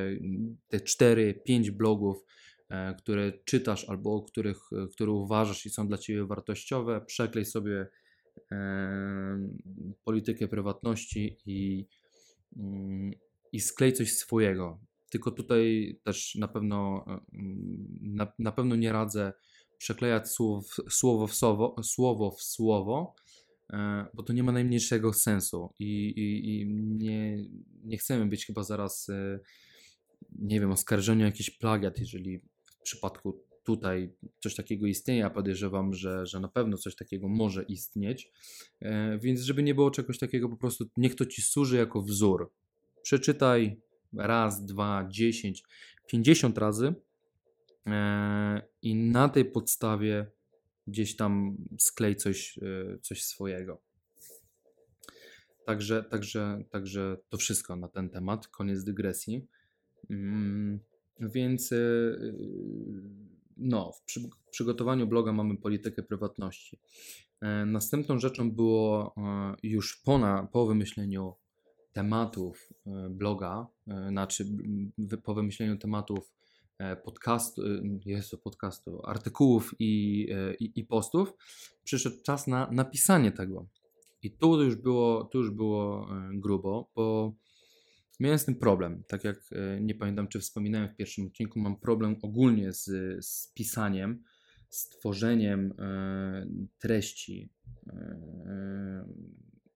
[0.67, 2.25] te 4-5 blogów,
[2.69, 4.57] e, które czytasz albo których,
[4.91, 7.87] które uważasz i są dla Ciebie wartościowe, przeklej sobie
[10.03, 11.87] politykę prywatności i,
[12.57, 13.11] mm,
[13.51, 14.79] i sklej coś swojego.
[15.09, 17.05] Tylko tutaj też na pewno,
[18.01, 19.33] na, na pewno nie radzę
[19.77, 23.26] przeklejać słowo, w słowo, słowo w słowo, e,
[24.13, 27.45] bo to nie ma najmniejszego sensu i, i, i nie,
[27.83, 29.39] nie chcemy być chyba zaraz, e,
[30.39, 35.93] nie wiem, oskarżeni o jakiś plagiat, jeżeli w przypadku tutaj coś takiego istnieje, a podejrzewam,
[35.93, 38.31] że, że na pewno coś takiego może istnieć.
[38.81, 42.51] E, więc żeby nie było czegoś takiego, po prostu niech to ci służy jako wzór.
[43.01, 43.81] Przeczytaj
[44.13, 45.63] raz, dwa, dziesięć,
[46.07, 46.95] pięćdziesiąt razy
[47.87, 50.31] e, i na tej podstawie
[50.87, 53.81] gdzieś tam sklej coś, e, coś swojego.
[55.65, 58.47] Także, także, także to wszystko na ten temat.
[58.47, 59.47] Koniec dygresji.
[60.09, 60.79] Mm,
[61.19, 61.73] więc
[63.57, 66.79] no, w przy, przygotowaniu bloga mamy politykę prywatności.
[67.41, 71.33] E, następną rzeczą było e, już po, na, po wymyśleniu
[71.93, 73.67] tematów e, bloga,
[74.09, 74.45] znaczy
[75.23, 76.31] po wymyśleniu tematów
[77.03, 77.61] podcastu,
[78.05, 80.21] jest podcastu, artykułów i,
[80.59, 81.33] i, i, postów,
[81.83, 83.67] przyszedł czas na napisanie tego.
[84.23, 87.35] I tu już było, tu już było grubo, bo
[88.19, 89.03] Miałem z tym problem.
[89.07, 92.85] Tak jak e, nie pamiętam, czy wspominałem w pierwszym odcinku, mam problem ogólnie z,
[93.25, 94.23] z pisaniem,
[94.69, 96.47] z tworzeniem e,
[96.79, 97.49] treści,
[97.87, 99.05] e,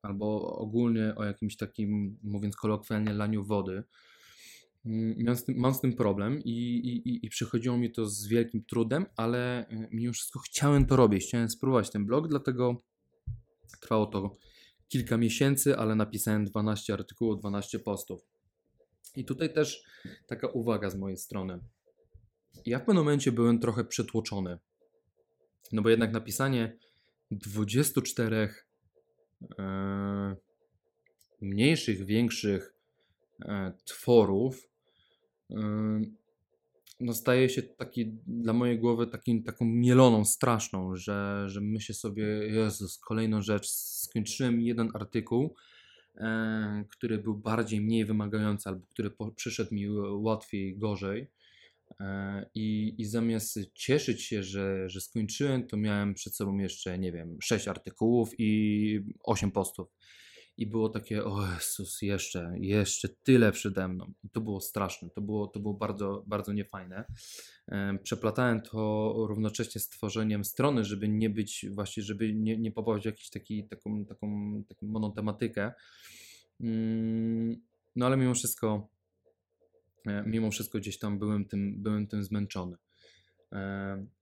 [0.01, 3.83] albo ogólnie o jakimś takim, mówiąc kolokwialnie, laniu wody.
[4.85, 8.63] Mam z tym, mam z tym problem i, i, i przychodziło mi to z wielkim
[8.63, 12.83] trudem, ale mimo wszystko chciałem to robić, chciałem spróbować ten blog, dlatego
[13.81, 14.37] trwało to
[14.87, 18.21] kilka miesięcy, ale napisałem 12 artykułów, 12 postów.
[19.15, 19.83] I tutaj też
[20.27, 21.59] taka uwaga z mojej strony.
[22.65, 24.57] Ja w pewnym momencie byłem trochę przytłoczony.
[25.71, 26.77] No bo jednak napisanie
[27.31, 28.49] 24
[29.59, 30.35] e,
[31.41, 32.73] mniejszych, większych
[33.41, 34.70] e, tworów
[37.01, 42.23] no staje się taki dla mojej głowy takim, taką mieloną, straszną, że, że myślę sobie,
[42.47, 45.55] Jezus, kolejną rzecz, skończyłem jeden artykuł,
[46.15, 51.27] e, który był bardziej, mniej wymagający, albo który po, przyszedł mi łatwiej, gorzej.
[51.99, 57.11] E, I, I zamiast cieszyć się, że, że skończyłem, to miałem przed sobą jeszcze, nie
[57.11, 59.87] wiem, 6 artykułów i 8 postów.
[60.61, 64.13] I było takie, o Jezus, jeszcze, jeszcze tyle przede mną.
[64.23, 67.05] I to było straszne, to było, to było bardzo, bardzo niefajne.
[68.03, 73.05] Przeplatałem to równocześnie z tworzeniem strony, żeby nie być, właśnie, żeby nie, nie popaść w
[73.05, 74.27] jakąś taki, taką, taką,
[74.67, 75.71] taką monotematykę.
[76.59, 77.61] Mm,
[77.95, 78.89] no ale mimo wszystko,
[80.07, 82.77] e, mimo wszystko gdzieś tam byłem tym, byłem tym zmęczony.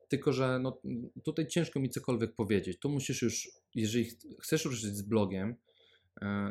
[0.09, 0.81] Tylko, że no,
[1.23, 2.79] tutaj ciężko mi cokolwiek powiedzieć.
[2.79, 4.09] Tu musisz już, jeżeli
[4.41, 5.68] chcesz ruszyć z blogiem, E,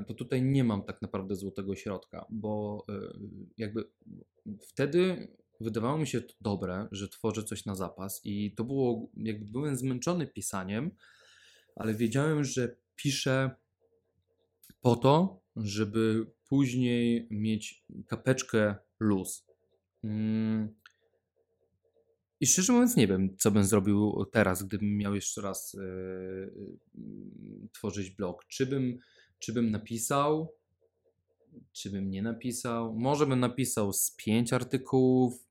[0.06, 2.92] to tutaj nie mam tak naprawdę złotego środka, bo e,
[3.58, 3.90] jakby
[4.68, 5.28] wtedy
[5.60, 9.76] wydawało mi się to dobre, że tworzę coś na zapas i to było, jakby byłem
[9.76, 10.90] zmęczony pisaniem,
[11.76, 13.50] ale wiedziałem, że piszę
[14.80, 19.46] po to, żeby później mieć kapeczkę luz.
[20.04, 20.78] Mm.
[22.40, 26.52] I szczerze mówiąc, nie wiem, co bym zrobił teraz, gdybym miał jeszcze raz yy,
[27.72, 28.44] tworzyć blog.
[28.48, 28.98] Czy bym,
[29.38, 30.54] czy bym napisał,
[31.72, 32.94] czy bym nie napisał?
[32.94, 35.48] Może bym napisał z pięć artykułów.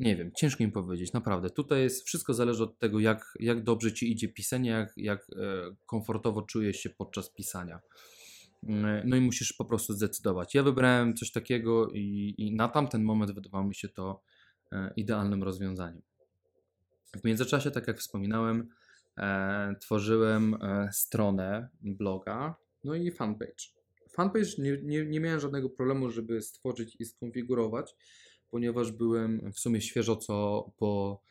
[0.00, 1.50] Nie wiem, ciężko mi powiedzieć, naprawdę.
[1.50, 5.74] Tutaj jest, wszystko zależy od tego, jak, jak dobrze ci idzie pisanie, jak, jak e,
[5.86, 7.80] komfortowo czujesz się podczas pisania.
[8.62, 10.54] Mm, no i musisz po prostu zdecydować.
[10.54, 14.22] Ja wybrałem coś takiego i, i na tamten moment wydawało mi się to
[14.72, 16.02] e, idealnym rozwiązaniem.
[17.16, 18.68] W międzyczasie, tak jak wspominałem,
[19.18, 23.80] e, tworzyłem e, stronę bloga, no i fanpage.
[24.10, 27.94] Fanpage nie, nie, nie miałem żadnego problemu, żeby stworzyć i skonfigurować,
[28.50, 31.22] ponieważ byłem w sumie świeżo co po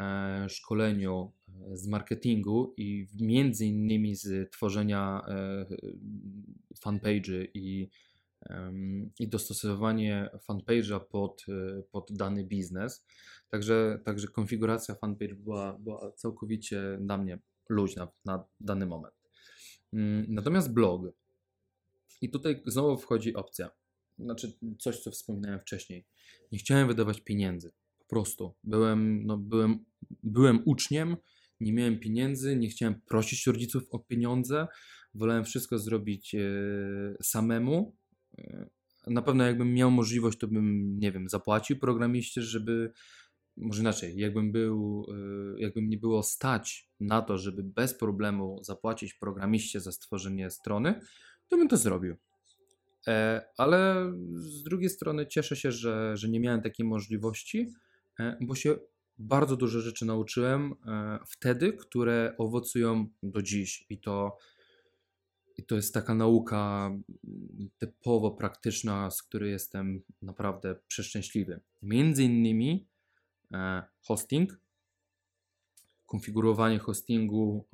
[0.00, 5.66] e, szkoleniu e, z marketingu i między innymi z tworzenia e,
[6.84, 7.90] fanpage'y i,
[9.18, 11.46] i dostosowywanie fanpage'a pod,
[11.90, 13.06] pod dany biznes.
[13.48, 19.19] Także, także konfiguracja fanpage była, była całkowicie dla mnie luźna na dany moment.
[19.92, 21.02] Mm, natomiast blog
[22.20, 23.70] i tutaj znowu wchodzi opcja.
[24.18, 26.06] Znaczy coś, co wspominałem wcześniej.
[26.52, 27.72] Nie chciałem wydawać pieniędzy.
[27.98, 28.54] Po prostu.
[28.64, 29.84] Byłem, no, byłem,
[30.22, 31.16] byłem uczniem,
[31.60, 34.66] nie miałem pieniędzy, nie chciałem prosić rodziców o pieniądze.
[35.14, 36.40] Wolałem wszystko zrobić e,
[37.22, 37.96] samemu.
[38.38, 38.66] E,
[39.06, 42.92] na pewno jakbym miał możliwość, to bym, nie wiem, zapłacił programiście, żeby
[43.60, 45.06] może inaczej, jakbym był,
[45.56, 51.00] e, jakbym nie było stać na to, żeby bez problemu zapłacić programiście za stworzenie strony,
[51.48, 52.16] to bym to zrobił.
[53.06, 57.72] E, ale z drugiej strony cieszę się, że, że nie miałem takiej możliwości,
[58.20, 58.76] e, bo się
[59.18, 60.74] bardzo dużo rzeczy nauczyłem
[61.26, 63.86] wtedy, które owocują do dziś.
[63.90, 64.36] I to,
[65.56, 66.90] i to jest taka nauka
[67.78, 71.60] typowo praktyczna, z której jestem naprawdę przeszczęśliwy.
[71.82, 72.89] Między innymi
[74.08, 74.58] hosting,
[76.06, 77.68] konfigurowanie hostingu,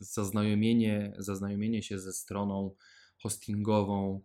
[0.00, 2.74] zaznajomienie, zaznajomienie się ze stroną
[3.22, 4.20] hostingową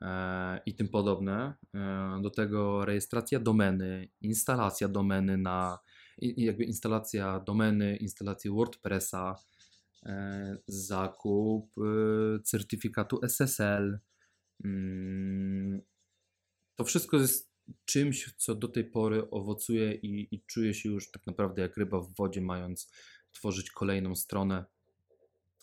[0.00, 1.54] e, i tym podobne.
[1.74, 5.78] E, do tego rejestracja domeny, instalacja domeny na
[6.18, 9.34] jakby instalacja domeny, instalacja WordPressa,
[10.06, 11.74] e, zakup
[12.44, 13.98] certyfikatu SSL.
[14.64, 15.80] Mm,
[16.76, 17.47] to wszystko jest
[17.84, 22.00] czymś, co do tej pory owocuje i, i czuję się już tak naprawdę jak ryba
[22.00, 22.92] w wodzie, mając
[23.32, 24.64] tworzyć kolejną stronę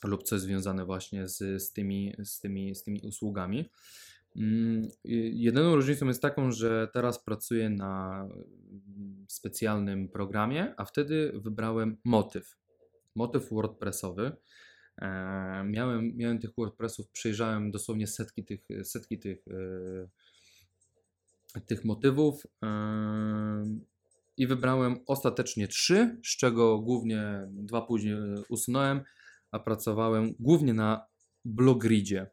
[0.03, 3.69] lub coś związane właśnie z, z, tymi, z, tymi, z tymi usługami.
[4.35, 4.89] Mm,
[5.33, 8.27] jedyną różnicą jest taką, że teraz pracuję na
[9.27, 12.57] specjalnym programie, a wtedy wybrałem motyw.
[13.15, 14.31] Motyw WordPressowy.
[15.01, 20.07] E, miałem, miałem tych WordPressów, przejrzałem dosłownie setki tych, setki tych, e,
[21.61, 22.43] tych motywów
[24.37, 28.15] i wybrałem ostatecznie trzy, z czego głównie dwa później
[28.49, 29.01] usunąłem
[29.51, 31.05] a pracowałem głównie na
[31.45, 32.27] Blogridzie.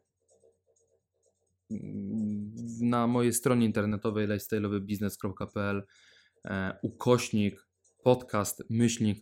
[2.80, 5.82] Na mojej stronie internetowej lifestyle'owybiznes.pl
[6.44, 7.66] e, ukośnik
[8.02, 9.18] podcast myślnik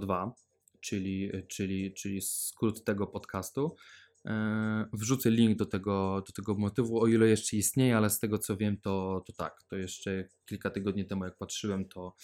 [0.00, 0.34] 002,
[0.80, 3.76] czyli, czyli, czyli skrót tego podcastu.
[4.26, 8.38] E, wrzucę link do tego, do tego motywu, o ile jeszcze istnieje, ale z tego
[8.38, 9.62] co wiem, to, to tak.
[9.68, 12.14] To jeszcze kilka tygodni temu, jak patrzyłem, to,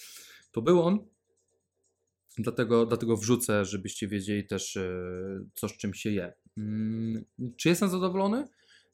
[0.51, 0.99] to był on.
[2.37, 4.89] Dlatego, dlatego wrzucę, żebyście wiedzieli też, e,
[5.53, 6.33] co z czym się je.
[6.57, 7.25] Mm,
[7.57, 8.47] czy jestem zadowolony?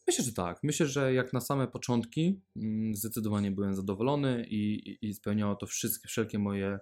[0.07, 0.59] Myślę, że tak.
[0.63, 5.67] Myślę, że jak na same początki mm, zdecydowanie byłem zadowolony i, i, i spełniało to
[5.67, 6.79] wszystkie, wszelkie moje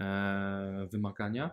[0.00, 1.50] e, wymagania.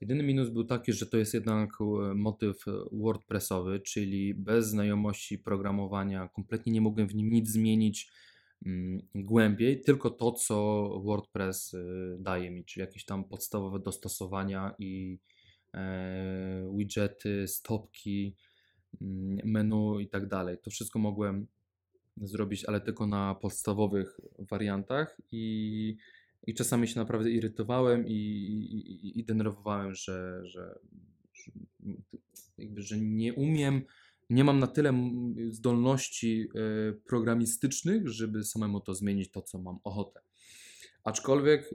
[0.00, 6.28] Jedyny minus był taki, że to jest jednak e, motyw WordPressowy, czyli bez znajomości programowania
[6.28, 8.10] kompletnie nie mogłem w nim nic zmienić
[8.66, 15.18] Mm, głębiej, tylko to, co WordPress y, daje mi, czyli jakieś tam podstawowe dostosowania i
[15.74, 18.36] e, widgety, stopki,
[19.00, 20.56] mm, menu i tak dalej.
[20.62, 21.46] To wszystko mogłem
[22.16, 25.96] zrobić, ale tylko na podstawowych wariantach i,
[26.46, 30.78] i czasami się naprawdę irytowałem i, i, i denerwowałem, że, że,
[31.32, 31.52] że,
[32.58, 33.82] jakby, że nie umiem
[34.30, 34.92] nie mam na tyle
[35.50, 40.20] zdolności e, programistycznych, żeby samemu to zmienić to, co mam ochotę.
[41.04, 41.70] Aczkolwiek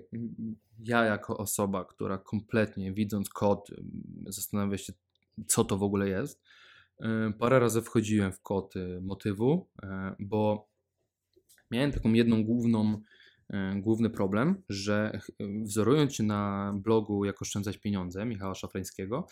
[0.79, 3.71] ja, jako osoba, która kompletnie widząc kod,
[4.27, 4.93] zastanawia się,
[5.47, 6.41] co to w ogóle jest,
[6.99, 9.67] e, parę razy wchodziłem w kod e, motywu,
[10.19, 10.69] bo
[11.71, 13.01] miałem taką jedną główną,
[13.75, 19.27] główny problem, że wzorując się na blogu Jak oszczędzać pieniądze Michała Szafrańskiego,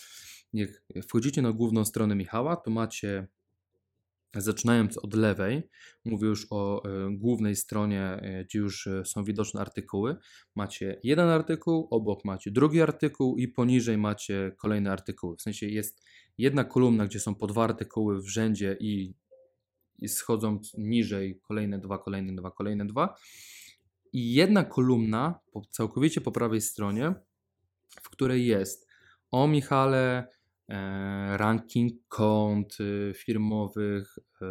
[0.54, 0.70] jak
[1.08, 3.28] wchodzicie na główną stronę Michała, to macie
[4.36, 5.70] zaczynając od lewej,
[6.06, 10.16] mówię już o e, głównej stronie, e, gdzie już e, są widoczne artykuły.
[10.56, 15.36] Macie jeden artykuł, obok macie drugi artykuł i poniżej macie kolejne artykuły.
[15.36, 16.04] W sensie jest
[16.38, 19.14] jedna kolumna, gdzie są po dwa artykuły w rzędzie i,
[20.00, 23.16] i schodząc niżej kolejne dwa, kolejne dwa, kolejne dwa.
[24.14, 25.40] I jedna kolumna
[25.70, 27.14] całkowicie po prawej stronie,
[28.02, 28.88] w której jest
[29.32, 30.28] o Michale,
[30.70, 34.46] E, ranking kont y, firmowych, e,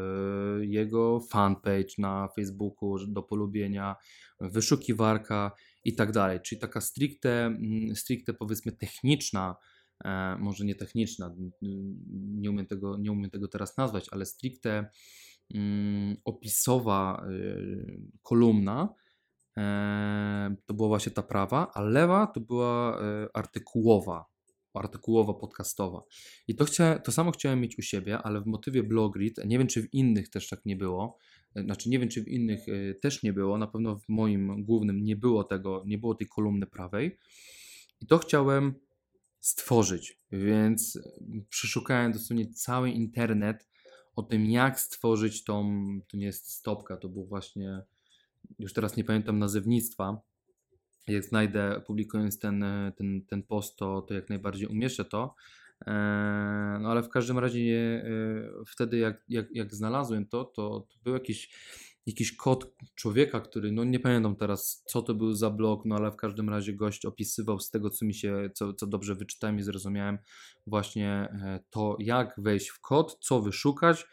[0.67, 3.97] jego fanpage na Facebooku do polubienia,
[4.41, 5.53] wyszukiwarka
[5.85, 6.41] i tak dalej.
[6.41, 9.57] Czyli taka stricte, mm, stricte powiedzmy techniczna,
[10.05, 11.35] e, może nie techniczna,
[12.17, 14.91] nie umiem tego, nie umiem tego teraz nazwać, ale stricte
[15.55, 17.27] mm, opisowa
[18.23, 18.95] kolumna,
[20.67, 22.99] to była właśnie ta prawa, a lewa to była
[23.35, 24.25] artykułowa
[24.79, 26.03] artykułowa, podcastowa.
[26.49, 29.67] I to, chcia, to samo chciałem mieć u siebie, ale w motywie Blogrit, nie wiem
[29.67, 31.19] czy w innych też tak nie było,
[31.55, 34.65] e, znaczy nie wiem czy w innych e, też nie było, na pewno w moim
[34.65, 37.19] głównym nie było tego, nie było tej kolumny prawej.
[38.01, 38.75] I to chciałem
[39.41, 40.99] stworzyć, więc
[41.49, 43.69] przeszukałem dosłownie cały internet
[44.17, 47.83] o tym, jak stworzyć tą, to nie jest stopka, to był właśnie,
[48.59, 50.21] już teraz nie pamiętam nazewnictwa,
[51.09, 52.65] jak znajdę, publikując ten,
[52.97, 55.35] ten, ten post, to, to jak najbardziej umieszczę to.
[55.87, 55.93] E,
[56.81, 61.15] no ale w każdym razie e, wtedy jak, jak, jak znalazłem to, to, to był
[61.15, 61.51] jakiś,
[62.07, 66.11] jakiś kod człowieka, który, no nie pamiętam teraz co to był za blog, no ale
[66.11, 69.63] w każdym razie gość opisywał z tego co mi się, co, co dobrze wyczytałem i
[69.63, 70.19] zrozumiałem
[70.67, 74.07] właśnie e, to jak wejść w kod, co wyszukać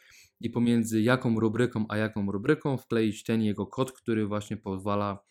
[0.43, 5.23] i pomiędzy jaką rubryką a jaką rubryką wkleić ten jego kod, który właśnie pozwala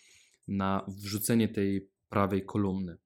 [0.48, 2.96] na wrzucenie tej prawej kolumny.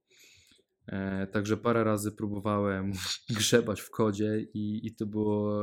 [0.87, 2.93] E, także parę razy próbowałem
[3.37, 5.63] grzebać w kodzie i, i to było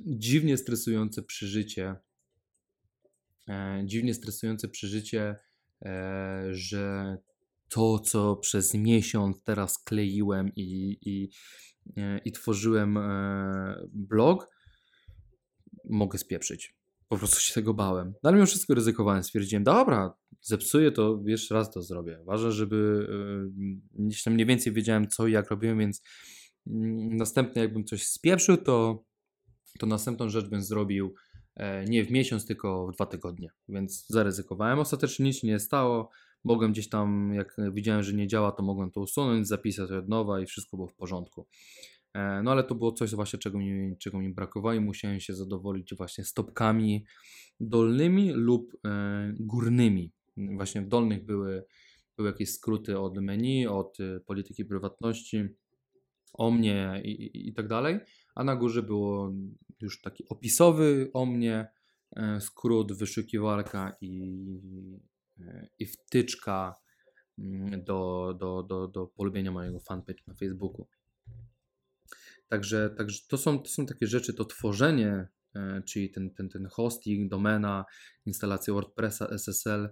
[0.00, 1.96] dziwnie stresujące przeżycie.
[3.48, 5.36] E, dziwnie stresujące przeżycie,
[5.82, 7.16] e, że
[7.68, 11.30] to, co przez miesiąc teraz kleiłem i, i,
[12.24, 12.98] i tworzyłem
[13.92, 14.48] blog,
[15.84, 16.80] mogę spieprzyć
[17.10, 18.14] po prostu się tego bałem.
[18.22, 19.22] No ale mimo wszystko ryzykowałem.
[19.22, 22.18] Stwierdziłem, dobra, zepsuję to, jeszcze raz to zrobię.
[22.24, 23.06] Ważne, żeby
[23.96, 26.02] yy, gdzieś tam mniej więcej wiedziałem co i jak robiłem, więc
[26.66, 26.74] yy,
[27.10, 29.04] następnie jakbym coś spieprzył, to,
[29.78, 31.14] to następną rzecz bym zrobił
[31.56, 33.50] e, nie w miesiąc, tylko w dwa tygodnie.
[33.68, 34.78] Więc zaryzykowałem.
[34.78, 36.10] Ostatecznie nic nie stało.
[36.44, 40.40] Mogłem gdzieś tam, jak widziałem, że nie działa, to mogłem to usunąć, zapisać od nowa
[40.40, 41.46] i wszystko było w porządku.
[42.14, 45.34] E, no ale to było coś właśnie, czego mi, czego mi brakowało i musiałem się
[45.34, 47.04] zadowolić właśnie stopkami
[47.60, 50.12] dolnymi lub e, górnymi.
[50.36, 51.64] Właśnie w dolnych były,
[52.16, 55.44] były jakieś skróty od menu, od e, polityki prywatności,
[56.32, 57.98] o mnie i, i, i tak dalej,
[58.34, 59.32] a na górze było
[59.80, 61.68] już taki opisowy o mnie,
[62.40, 64.36] skrót, wyszukiwarka i,
[65.78, 66.74] i wtyczka
[67.38, 70.86] mm, do, do, do, do polubienia mojego fanpage na Facebooku.
[72.48, 76.66] Także, także to, są, to są takie rzeczy, to tworzenie, e, czyli ten, ten, ten
[76.66, 77.84] hosting, domena,
[78.26, 79.88] instalacja WordPressa, SSL,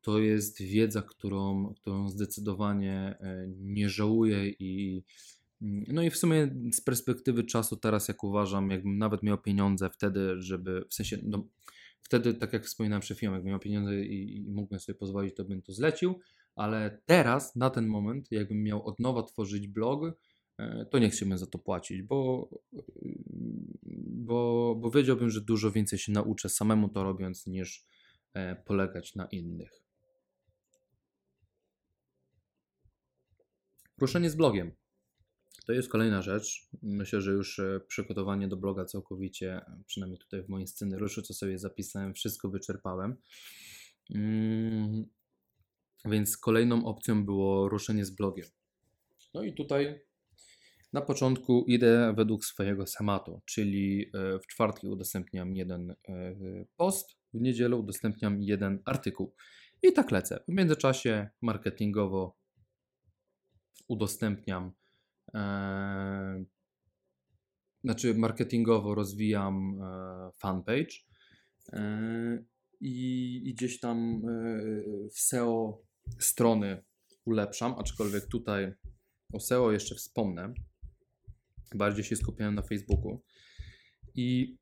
[0.00, 5.04] to jest wiedza, którą, którą zdecydowanie e, nie żałuję i
[5.60, 10.42] no i w sumie z perspektywy czasu teraz jak uważam, jakbym nawet miał pieniądze wtedy,
[10.42, 11.48] żeby, w sensie, no,
[12.06, 15.44] wtedy tak jak wspominałem przed chwilą, jakbym miał pieniądze i, i mógłbym sobie pozwolić, to
[15.44, 16.18] bym to zlecił,
[16.54, 20.00] ale teraz, na ten moment, jakbym miał od nowa tworzyć blog,
[20.58, 22.48] E, to nie chciałbym za to płacić, bo,
[24.06, 27.86] bo, bo wiedziałbym, że dużo więcej się nauczę samemu to robiąc, niż
[28.34, 29.82] e, polegać na innych.
[33.98, 34.72] Ruszenie z blogiem.
[35.66, 36.68] To jest kolejna rzecz.
[36.82, 41.58] Myślę, że już e, przygotowanie do bloga całkowicie, przynajmniej tutaj w moim scenariuszu, co sobie
[41.58, 43.16] zapisałem, wszystko wyczerpałem.
[44.14, 45.06] Mm,
[46.04, 48.46] więc kolejną opcją było ruszenie z blogiem.
[49.34, 50.00] No i tutaj
[50.92, 56.34] na początku idę według swojego schematu, czyli e, w czwartki udostępniam jeden e,
[56.76, 59.34] post, w niedzielę udostępniam jeden artykuł.
[59.82, 60.44] I tak lecę.
[60.48, 62.36] W międzyczasie marketingowo
[63.88, 64.72] udostępniam,
[65.34, 66.44] e,
[67.84, 70.94] znaczy marketingowo rozwijam e, fanpage
[71.72, 72.44] e,
[72.80, 74.22] i, i, gdzieś tam
[75.14, 75.82] w SEO
[76.18, 76.84] strony
[77.24, 78.74] ulepszam, aczkolwiek tutaj
[79.32, 80.54] o SEO jeszcze wspomnę,
[81.74, 83.22] Bardziej się skupiałem na Facebooku.
[84.14, 84.56] I,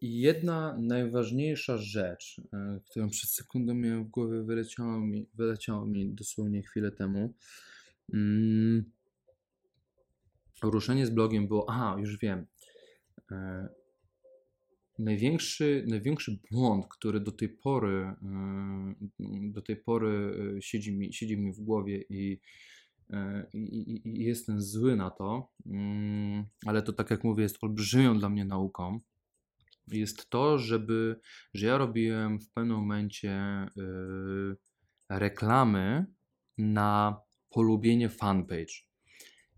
[0.00, 2.40] i jedna najważniejsza rzecz,
[2.90, 7.34] którą przed sekundą miałem w głowie, wyleciało mi, wyleciało mi dosłownie chwilę temu.
[8.14, 8.90] Mm,
[10.62, 12.46] ruszenie z blogiem było, aha, już wiem.
[13.32, 13.68] E,
[14.98, 18.94] największy, największy błąd, który do tej pory, e,
[19.52, 22.40] do tej pory e, siedzi mi, siedzi mi w głowie i,
[23.54, 28.28] i, i jestem zły na to, mm, ale to tak jak mówię, jest olbrzymią dla
[28.28, 28.98] mnie nauką,
[29.88, 31.20] jest to, żeby,
[31.54, 33.66] że ja robiłem w pewnym momencie
[35.08, 36.06] reklamy
[36.58, 37.20] na
[37.56, 38.74] polubienie fanpage.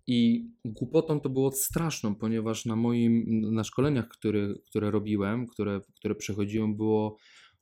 [0.06, 6.14] I głupotą to było straszną, ponieważ na moim, na szkoleniach, które, które robiłem, które, które
[6.14, 7.16] przechodziłem, było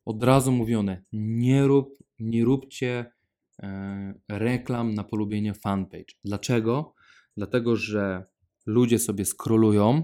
[0.05, 3.11] od razu mówione, nie rób, nie róbcie
[3.59, 6.13] e, reklam na polubienie fanpage.
[6.23, 6.93] Dlaczego?
[7.37, 8.25] Dlatego, że
[8.65, 10.03] ludzie sobie skrolują,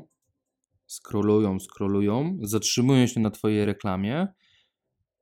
[0.87, 4.27] skrolują, skrolują, zatrzymują się na twojej reklamie,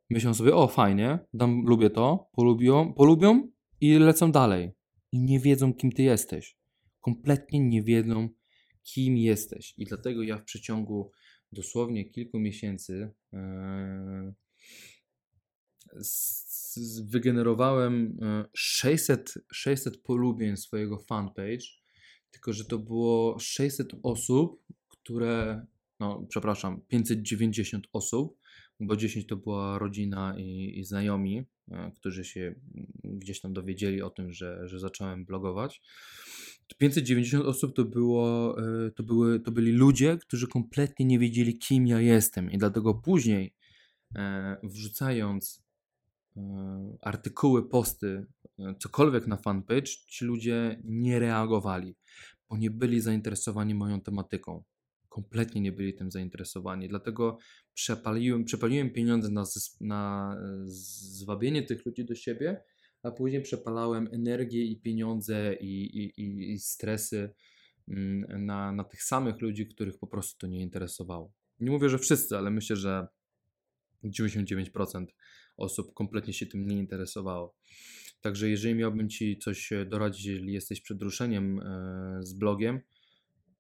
[0.10, 3.48] myślą sobie, o fajnie, dam, lubię to, polubią, polubią
[3.82, 4.81] i lecą dalej.
[5.12, 6.62] I nie wiedzą, kim ty jesteś
[7.02, 8.30] kompletnie nie wiedzą,
[8.84, 9.74] kim jesteś.
[9.78, 11.12] I dlatego ja w przeciągu
[11.52, 14.34] dosłownie kilku miesięcy e,
[17.04, 18.18] wygenerowałem
[18.54, 21.66] 600, e, 600 polubień swojego fanpage,
[22.32, 25.66] tylko że to było 600 osób, które,
[26.00, 28.38] no przepraszam, 590 osób,
[28.80, 31.44] bo 10 to była rodzina i, i znajomi,
[31.96, 32.56] którzy się
[33.04, 35.82] gdzieś tam dowiedzieli o tym, że, że zacząłem blogować.
[36.78, 41.88] 590 osób to, było, e, to, były, to byli ludzie, którzy kompletnie nie wiedzieli, kim
[41.88, 43.54] ja jestem, i dlatego później,
[44.16, 45.64] e, wrzucając
[46.38, 46.42] e,
[47.02, 48.26] artykuły, posty,
[48.80, 51.96] cokolwiek na fanpage, ci ludzie nie reagowali,
[52.50, 54.64] bo nie byli zainteresowani moją tematyką.
[55.10, 56.88] Kompletnie nie byli tym zainteresowani.
[56.88, 57.38] Dlatego
[57.74, 59.44] przepaliłem, przepaliłem pieniądze na,
[59.82, 62.64] na zwabienie tych ludzi do siebie
[63.04, 67.34] a później przepalałem energię i pieniądze i, i, i stresy
[67.88, 71.34] mm, na, na tych samych ludzi, których po prostu to nie interesowało.
[71.60, 73.08] Nie mówię, że wszyscy, ale myślę, że
[74.04, 75.06] 99%
[75.58, 77.56] osób kompletnie się tym nie interesowało.
[78.22, 82.80] Także jeżeli miałbym Ci coś doradzić, jeżeli jesteś przed ruszeniem e, z blogiem,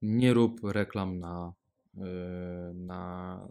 [0.02, 1.61] nie rób reklam na, e,
[2.74, 3.48] na,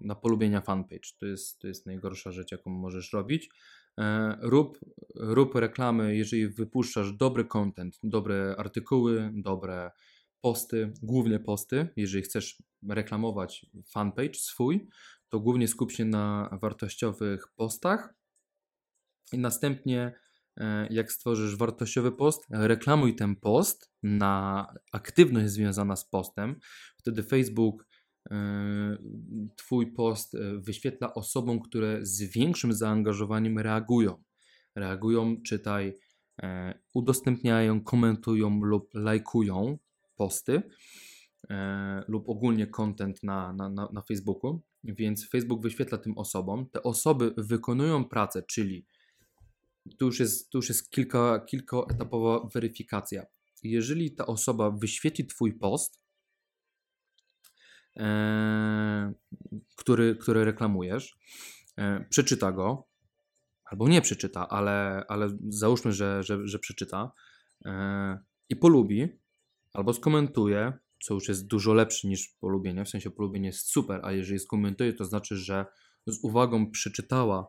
[0.00, 1.08] na polubienia fanpage.
[1.18, 3.50] To jest, to jest najgorsza rzecz, jaką możesz robić.
[3.98, 4.78] E, rób,
[5.16, 9.90] rób reklamy, jeżeli wypuszczasz dobry content, dobre artykuły, dobre
[10.40, 11.88] posty, główne posty.
[11.96, 14.88] Jeżeli chcesz reklamować fanpage swój,
[15.28, 18.14] to głównie skup się na wartościowych postach
[19.32, 20.23] i następnie
[20.90, 26.58] jak stworzysz wartościowy post, reklamuj ten post na aktywność związana z postem.
[26.96, 27.84] Wtedy Facebook
[28.30, 28.96] E,
[29.56, 34.22] twój post e, wyświetla osobom, które z większym zaangażowaniem reagują.
[34.74, 35.94] Reagują, czytaj,
[36.42, 39.78] e, udostępniają, komentują lub lajkują
[40.16, 40.62] posty
[42.08, 44.62] lub ogólnie content na, na, na, na Facebooku.
[44.84, 46.70] Więc Facebook wyświetla tym osobom.
[46.70, 48.86] Te osoby wykonują pracę, czyli
[49.98, 53.26] tu już jest, tu już jest kilka, kilkaetapowa weryfikacja.
[53.62, 56.04] Jeżeli ta osoba wyświetli Twój post,
[57.98, 59.12] E,
[59.76, 61.18] który, który reklamujesz,
[61.78, 62.88] e, przeczyta go,
[63.64, 67.12] albo nie przeczyta, ale, ale załóżmy, że, że, że przeczyta
[67.64, 68.18] e,
[68.48, 69.08] i polubi,
[69.72, 70.72] albo skomentuje,
[71.02, 74.92] co już jest dużo lepsze niż polubienie, w sensie polubienie jest super, a jeżeli skomentuje,
[74.92, 75.66] to znaczy, że
[76.06, 77.48] z uwagą przeczytała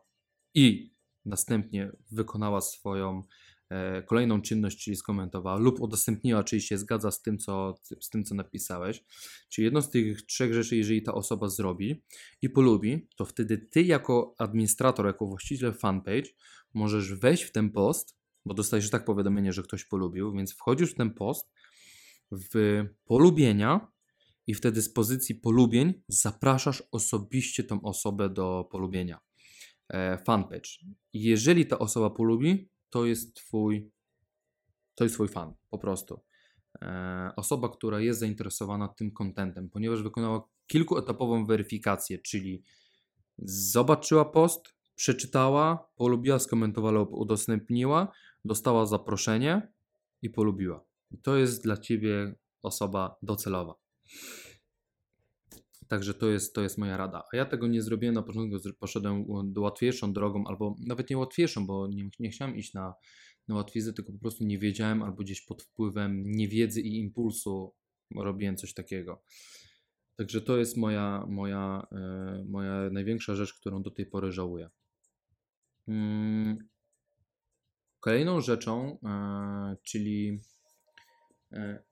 [0.54, 0.95] i
[1.26, 3.24] następnie wykonała swoją
[3.70, 8.24] E, kolejną czynność, czyli skomentowała lub udostępniła, czyli się zgadza z tym, co, z tym,
[8.24, 9.04] co napisałeś.
[9.50, 12.04] Czyli jedną z tych trzech rzeczy, jeżeli ta osoba zrobi
[12.42, 16.30] i polubi, to wtedy ty jako administrator, jako właściciel fanpage
[16.74, 20.96] możesz wejść w ten post, bo dostajesz tak powiadomienie, że ktoś polubił, więc wchodzisz w
[20.96, 21.52] ten post
[22.32, 23.92] w polubienia
[24.48, 29.20] i wtedy z pozycji polubień zapraszasz osobiście tą osobę do polubienia
[30.26, 30.70] fanpage.
[31.14, 33.92] Jeżeli ta osoba polubi, to jest twój,
[34.96, 36.22] to jest twój fan, po prostu.
[36.82, 42.64] E, osoba, która jest zainteresowana tym kontentem, ponieważ wykonała kilkuetapową weryfikację, czyli
[43.38, 48.12] zobaczyła post, przeczytała, polubiła, skomentowała lub udostępniła,
[48.46, 49.72] dostała zaproszenie
[50.22, 50.86] i polubiła.
[51.12, 53.76] I to jest dla ciebie osoba docelowa.
[55.88, 57.24] Także to jest, to jest moja rada.
[57.34, 61.68] A ja tego nie zrobiłem na początku, poszedłem do łatwiejszą drogą, albo nawet nie łatwiejszą,
[61.68, 62.94] bo nie, nie chciałem iść na,
[63.48, 67.74] na łatwiznę, tylko po prostu nie wiedziałem, albo gdzieś pod wpływem niewiedzy i impulsu
[68.16, 69.24] robiłem coś takiego.
[70.16, 74.70] Także to jest moja, moja, yy, moja największa rzecz, którą do tej pory żałuję.
[75.88, 76.58] Yy.
[78.00, 80.42] Kolejną rzeczą, yy, czyli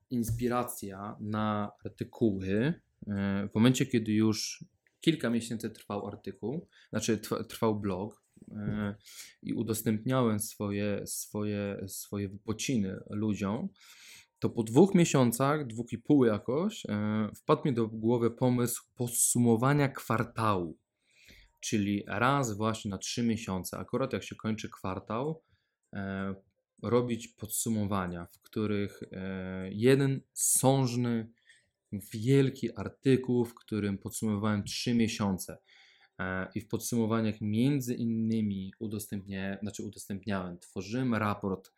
[0.10, 2.82] inspiracja na artykuły
[3.52, 4.66] w momencie, kiedy już
[5.02, 8.24] kilka miesięcy trwał artykuł, znaczy trwał blog
[9.42, 13.70] i udostępniałem swoje, swoje, swoje wypociny ludziom,
[14.40, 16.84] to po dwóch miesiącach, dwóch i pół jakoś,
[17.36, 20.78] wpadł mi do głowy pomysł podsumowania kwartału.
[21.60, 25.44] Czyli raz właśnie na trzy miesiące, akurat jak się kończy kwartał,
[26.84, 31.32] robić podsumowania, w których e, jeden sążny,
[32.14, 35.58] wielki artykuł, w którym podsumowałem trzy miesiące.
[36.20, 41.72] E, I w podsumowaniach między innymi udostępniałem, znaczy udostępniałem, tworzyłem raport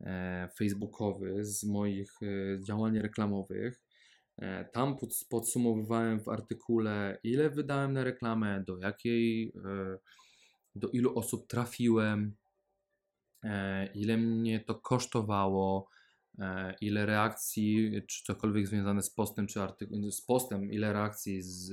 [0.00, 2.12] e, facebookowy z moich
[2.66, 3.80] działań reklamowych.
[4.72, 4.96] Tam
[5.30, 9.52] podsumowywałem w artykule, ile wydałem na reklamę, do jakiej,
[10.74, 12.36] do ilu osób trafiłem,
[13.44, 15.99] E, ile mnie to kosztowało, e,
[16.80, 21.72] ile reakcji, czy cokolwiek związane z postem, czy artyku- z postem, ile reakcji z,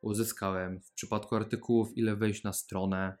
[0.00, 0.80] uzyskałem.
[0.80, 3.16] W przypadku artykułów, ile wejść na stronę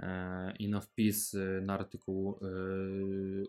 [0.00, 2.40] e, i na wpis na artykuł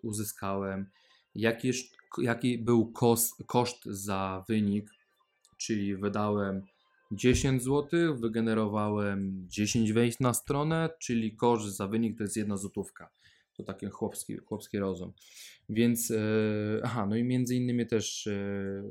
[0.04, 0.90] uzyskałem.
[1.36, 1.72] Jaki,
[2.18, 4.90] jaki był koszt, koszt za wynik,
[5.58, 6.62] czyli wydałem
[7.12, 13.10] 10 zł, wygenerowałem 10 wejść na stronę, czyli koszt za wynik to jest jedna złotówka.
[13.58, 15.14] To taki chłopski, chłopski rozum.
[15.70, 16.18] Więc, e,
[16.84, 18.84] aha, no i między innymi też e,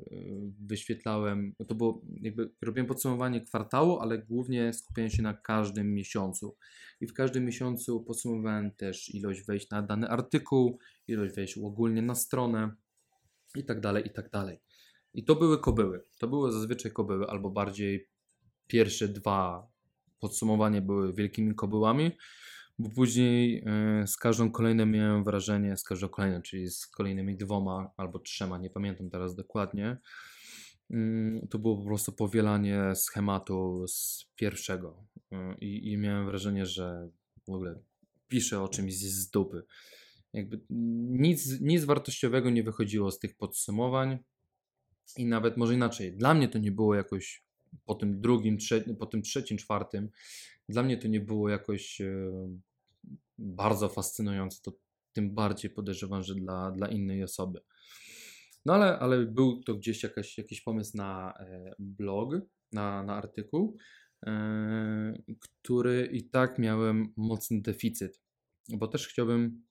[0.67, 6.57] wyświetlałem, no to było jakby, robiłem podsumowanie kwartału, ale głównie skupiałem się na każdym miesiącu.
[7.01, 12.15] I w każdym miesiącu podsumowałem też ilość wejść na dany artykuł, ilość wejść ogólnie na
[12.15, 12.75] stronę
[13.55, 14.61] i tak dalej, i tak dalej.
[15.15, 16.05] I to były kobyły.
[16.19, 18.09] To były zazwyczaj kobyły, albo bardziej
[18.67, 19.69] pierwsze dwa
[20.21, 22.11] podsumowania były wielkimi kobyłami,
[22.79, 27.91] bo później e, z każdą kolejną miałem wrażenie, z każdą kolejną, czyli z kolejnymi dwoma
[27.97, 29.97] albo trzema, nie pamiętam teraz dokładnie,
[30.91, 37.09] mm, to było po prostu powielanie schematu z pierwszego e, i, i miałem wrażenie, że
[37.47, 37.79] w ogóle
[38.29, 39.62] piszę o czymś z dupy.
[40.33, 40.61] Jakby
[41.11, 44.18] nic, nic wartościowego nie wychodziło z tych podsumowań
[45.16, 47.45] i nawet może inaczej, dla mnie to nie było jakoś
[47.85, 50.11] po tym drugim, trze- po tym trzecim, czwartym
[50.69, 52.23] dla mnie to nie było jakoś e,
[53.39, 54.73] bardzo fascynujące, to
[55.12, 57.61] tym bardziej podejrzewam, że dla, dla innej osoby.
[58.67, 62.35] No ale, ale był to gdzieś jakaś, jakiś pomysł na e, blog,
[62.73, 63.77] na, na artykuł,
[64.27, 68.21] e, który i tak miałem mocny deficyt,
[68.69, 69.65] bo też chciałbym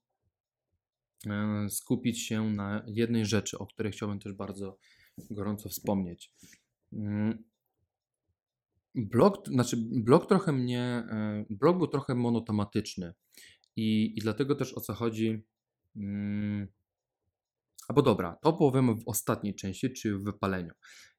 [1.68, 4.78] skupić się na jednej rzeczy, o której chciałbym też bardzo
[5.30, 6.32] gorąco wspomnieć.
[8.94, 13.14] Blog, znaczy blog trochę mnie, e, blog był trochę monotematyczny
[13.76, 15.42] i, i dlatego też o co chodzi.
[15.94, 16.68] Hmm,
[17.88, 20.72] albo dobra, to powiem w ostatniej części, czy w wypaleniu.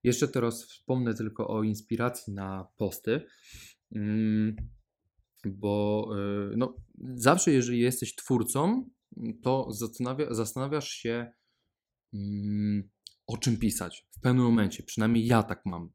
[0.04, 3.22] Jeszcze teraz wspomnę tylko o inspiracji na posty,
[3.94, 4.56] hmm,
[5.46, 6.76] bo e, no,
[7.16, 8.90] zawsze jeżeli jesteś twórcą,
[9.44, 11.32] to zastanawia, zastanawiasz się,
[12.12, 12.90] hmm,
[13.28, 14.84] o czym pisać w pewnym momencie.
[14.84, 15.90] Przynajmniej ja tak mam.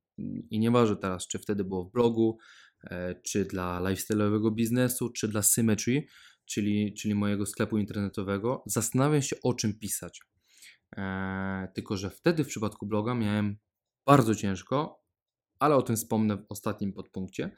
[0.51, 2.39] I nieważne teraz, czy wtedy było w blogu,
[2.85, 6.07] e, czy dla lifestyle'owego biznesu, czy dla Symmetry,
[6.45, 10.21] czyli, czyli mojego sklepu internetowego, zastanawiam się o czym pisać.
[10.97, 13.57] E, tylko, że wtedy w przypadku bloga miałem
[14.07, 15.01] bardzo ciężko,
[15.59, 17.51] ale o tym wspomnę w ostatnim podpunkcie.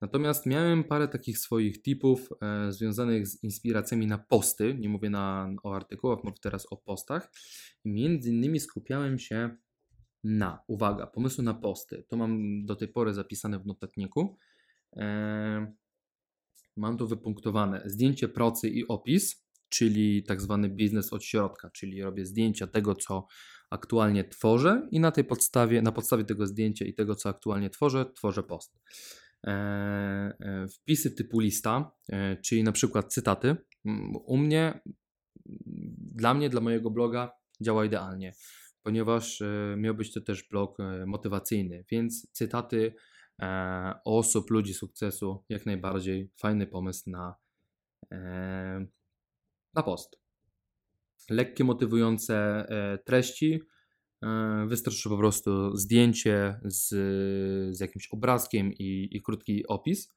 [0.00, 4.76] Natomiast miałem parę takich swoich tipów e, związanych z inspiracjami na posty.
[4.78, 7.32] Nie mówię na, o artykułach, mówię teraz o postach.
[7.84, 9.56] Między innymi skupiałem się
[10.24, 12.04] na, uwaga, pomysły na posty.
[12.08, 14.38] To mam do tej pory zapisane w notatniku.
[14.92, 15.66] Eee,
[16.76, 22.26] mam tu wypunktowane zdjęcie procy i opis, czyli tak zwany biznes od środka, czyli robię
[22.26, 23.26] zdjęcia tego, co
[23.70, 28.06] aktualnie tworzę i na tej podstawie, na podstawie tego zdjęcia i tego, co aktualnie tworzę,
[28.14, 28.80] tworzę post.
[29.44, 30.32] Eee,
[30.68, 33.56] wpisy typu lista, e, czyli na przykład cytaty.
[34.24, 34.80] U mnie,
[35.96, 38.32] dla mnie, dla mojego bloga działa idealnie
[38.82, 42.94] ponieważ e, miał być to też blog e, motywacyjny, więc cytaty
[43.42, 47.34] e, osób, ludzi sukcesu, jak najbardziej fajny pomysł na,
[49.74, 50.20] na post.
[51.30, 52.66] Lekkie, motywujące
[53.04, 53.60] treści.
[54.66, 56.88] Wystarczy po prostu zdjęcie z,
[57.76, 60.14] z jakimś obrazkiem i, i krótki opis.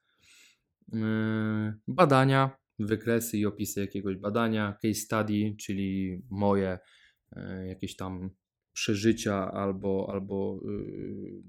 [1.88, 6.78] Badania, wykresy i opisy jakiegoś badania, case study, czyli moje
[7.66, 8.30] jakieś tam
[8.74, 11.42] przeżycia albo, albo yy,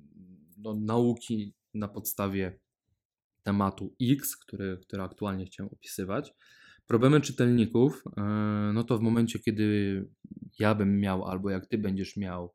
[0.58, 2.60] no, nauki na podstawie
[3.44, 6.34] tematu X, który, który aktualnie chciałem opisywać.
[6.88, 8.24] Problemy czytelników, yy,
[8.74, 10.08] no to w momencie, kiedy
[10.60, 12.54] ja bym miał, albo jak ty będziesz miał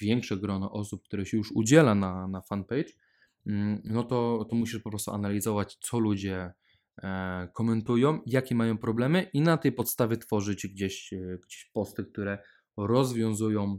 [0.00, 2.92] większe grono osób, które się już udziela na, na fanpage,
[3.84, 6.52] no to, to musisz po prostu analizować, co ludzie
[7.54, 12.38] komentują, jakie mają problemy i na tej podstawie tworzyć gdzieś, e, gdzieś posty, które
[12.76, 13.78] rozwiązują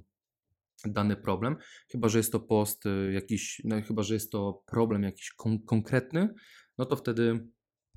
[0.85, 1.55] dany problem.
[1.91, 5.63] Chyba, że jest to post e, jakiś, no chyba, że jest to problem jakiś kon
[5.63, 6.33] konkretny,
[6.77, 7.49] no to wtedy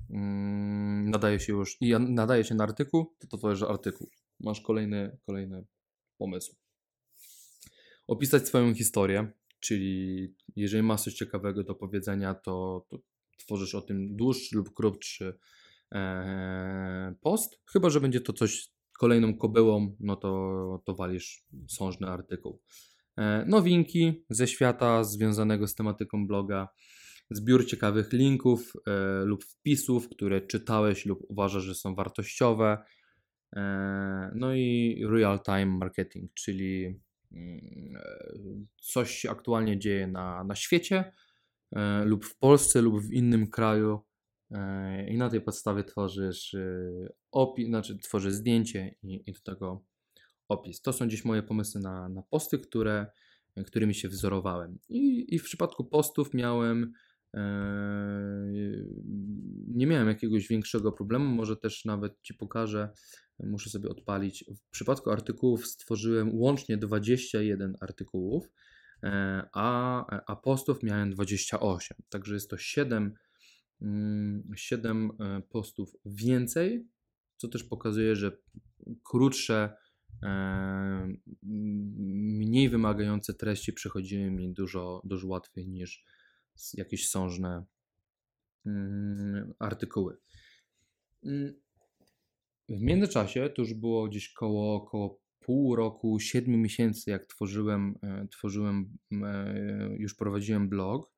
[0.09, 4.09] mm, nadaje się już i nadaje się na artykuł, to to tworzysz artykuł.
[4.39, 5.65] Masz kolejny, kolejny
[6.17, 6.55] pomysł.
[8.07, 12.97] Opisać swoją historię, czyli jeżeli masz coś ciekawego do powiedzenia, to, to
[13.37, 15.37] tworzysz o tym dłuższy lub krótszy
[15.91, 17.61] e, post.
[17.71, 18.69] Chyba, że będzie to coś
[18.99, 22.61] kolejną kobyłą, no to, to walisz sążny artykuł.
[23.17, 26.67] E, nowinki ze świata związanego z tematyką bloga,
[27.31, 32.77] zbiór ciekawych linków e, lub wpisów, które czytałeś lub uważasz, że są wartościowe.
[34.35, 36.99] No i real-time marketing, czyli
[37.31, 41.13] mm, coś się aktualnie dzieje na, na świecie
[42.05, 43.99] lub w Polsce lub w innym kraju
[45.07, 46.55] i na tej podstawie tworzysz
[47.31, 49.85] opis, znaczy tworzysz zdjęcie i, i do tego
[50.47, 50.81] opis.
[50.81, 53.05] To są dziś moje pomysły na, na posty, które,
[53.65, 54.79] którymi się wzorowałem.
[54.89, 56.93] I, I w przypadku postów miałem
[57.33, 57.41] e,
[59.67, 62.89] nie miałem jakiegoś większego problemu, może też nawet Ci pokażę,
[63.39, 64.45] muszę sobie odpalić.
[64.55, 68.49] W przypadku artykułów stworzyłem łącznie 21 artykułów, e,
[69.53, 73.13] a, a postów miałem 28, także jest to 7,
[74.55, 76.87] 7 mm, e, postów więcej,
[77.37, 78.37] co też pokazuje, że
[79.03, 79.77] krótsze
[81.41, 86.03] mniej wymagające treści przychodziły mi dużo, dużo łatwiej niż
[86.73, 87.65] jakieś sążne
[88.65, 90.17] mm, artykuły.
[91.25, 91.53] Mm,
[92.69, 98.27] w międzyczasie, to już było gdzieś koło, koło pół roku, siedmiu miesięcy, jak tworzyłem, e,
[98.27, 101.11] tworzyłem, e, już prowadziłem blog,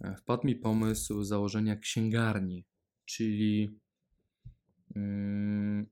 [0.00, 2.66] e, wpadł mi pomysł założenia księgarni,
[3.04, 3.80] czyli
[4.96, 5.86] mm,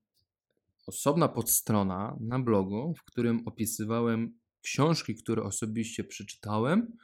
[0.86, 6.96] osobna podstrona na blogu, w którym opisywałem książki, które osobiście przeczytałem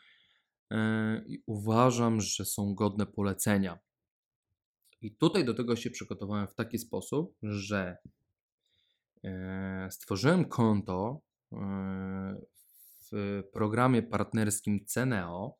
[1.26, 3.79] i uważam, że są godne polecenia.
[5.01, 7.97] I tutaj do tego się przygotowałem w taki sposób, że
[9.91, 11.21] stworzyłem konto
[11.53, 11.57] e,
[13.12, 15.59] w programie partnerskim Ceneo,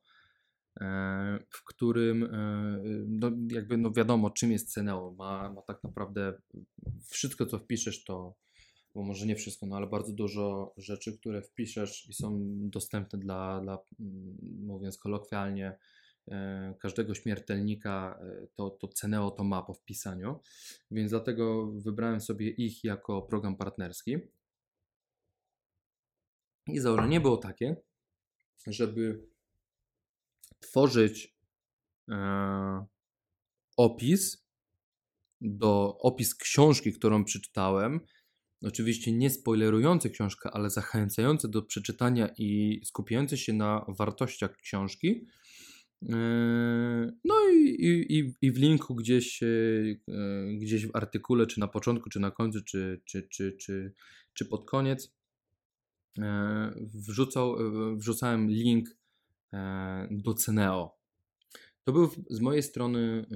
[1.50, 6.38] w którym e, no jakby no wiadomo czym jest Ceneo, ma, ma tak naprawdę
[7.11, 8.34] wszystko co wpiszesz to,
[8.94, 12.38] bo może nie wszystko, no ale bardzo dużo rzeczy, które wpiszesz i są
[12.70, 13.78] dostępne dla, dla
[14.61, 15.78] mówiąc kolokwialnie, e,
[16.80, 20.40] każdego śmiertelnika, e, to, to Ceneo to ma po wpisaniu,
[20.90, 24.16] więc dlatego wybrałem sobie ich jako program partnerski.
[26.66, 27.76] I założenie było takie,
[28.66, 29.28] żeby
[30.60, 31.36] tworzyć
[32.10, 32.86] e,
[33.76, 34.48] opis
[35.40, 38.00] do opis książki, którą przeczytałem.
[38.62, 45.26] Oczywiście nie spoilerujący książkę, ale zachęcający do przeczytania i skupiający się na wartościach książki.
[46.03, 46.16] E,
[47.24, 47.76] no i,
[48.09, 49.46] i, i w linku gdzieś, e,
[50.59, 53.92] gdzieś w artykule, czy na początku, czy na końcu, czy, czy, czy, czy,
[54.34, 55.14] czy pod koniec
[56.18, 57.57] e, wrzucał,
[57.96, 58.88] wrzucałem link
[60.11, 60.99] do Ceneo.
[61.84, 63.26] To był z mojej strony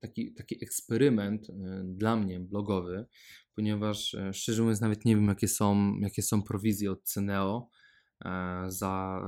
[0.00, 1.48] taki, taki eksperyment
[1.84, 3.06] dla mnie blogowy,
[3.54, 7.68] ponieważ szczerze mówiąc nawet nie wiem jakie są, jakie są prowizje od Ceneo
[8.68, 9.22] za,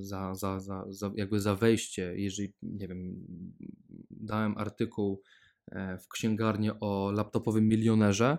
[0.00, 3.26] za, za, za, za, jakby za wejście, jeżeli nie wiem,
[4.10, 5.22] dałem artykuł
[6.00, 8.38] w księgarni o laptopowym milionerze,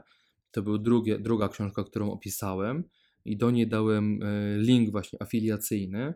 [0.52, 2.84] to był drugie, druga książka, którą opisałem
[3.26, 6.14] i do niej dałem e, link właśnie afiliacyjny.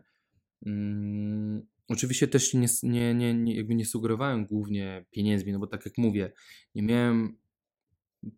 [0.66, 5.86] Mm, oczywiście też nie, nie, nie, nie, jakby nie sugerowałem głównie pieniędzmi, no bo tak
[5.86, 6.32] jak mówię,
[6.74, 7.36] nie miałem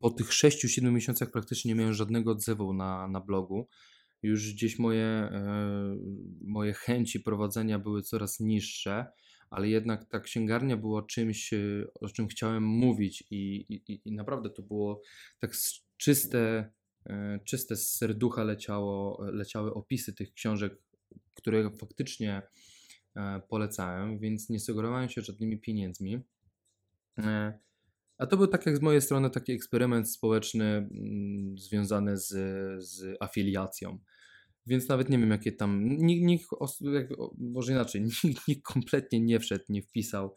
[0.01, 3.69] po tych 6-7 miesiącach praktycznie nie miałem żadnego odzewu na, na blogu.
[4.23, 5.97] Już gdzieś moje, e,
[6.41, 9.07] moje chęci prowadzenia były coraz niższe,
[9.51, 11.59] ale jednak ta księgarnia była czymś, e,
[11.95, 15.03] o czym chciałem mówić i, i, i naprawdę to było
[15.41, 15.53] tak
[15.97, 16.71] czyste
[17.09, 20.79] E, czyste z serducha leciało, leciały opisy tych książek,
[21.35, 22.43] które faktycznie
[23.49, 26.21] polecałem, więc nie sugerowałem się żadnymi pieniędzmi.
[28.19, 32.29] E, a to był tak jak z mojej strony taki eksperyment społeczny mm, związany z,
[32.85, 33.99] z afiliacją.
[34.67, 35.89] Więc nawet nie wiem, jakie tam.
[35.89, 36.49] Nikt, nikt
[37.39, 40.35] może inaczej, nikt, nikt kompletnie nie wszedł, nie wpisał,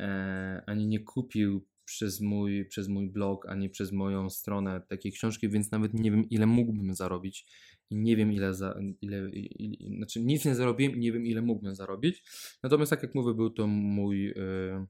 [0.00, 5.48] e, ani nie kupił przez mój, przez mój blog, ani przez moją stronę takiej książki,
[5.48, 7.46] więc nawet nie wiem, ile mógłbym zarobić
[7.90, 11.42] i nie wiem, ile, za, ile, ile znaczy nic nie zarobiłem i nie wiem, ile
[11.42, 12.22] mógłbym zarobić.
[12.62, 14.86] Natomiast, tak jak mówię, był to mój yy,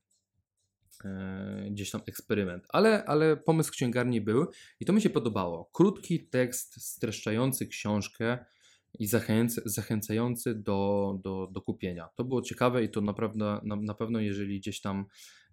[1.04, 4.46] yy, gdzieś tam eksperyment, ale, ale pomysł księgarni był
[4.80, 5.70] i to mi się podobało.
[5.72, 8.38] Krótki tekst streszczający książkę
[8.98, 12.08] i zachęcający, zachęcający do, do, do kupienia.
[12.16, 15.06] To było ciekawe i to naprawdę, na, na pewno, jeżeli gdzieś tam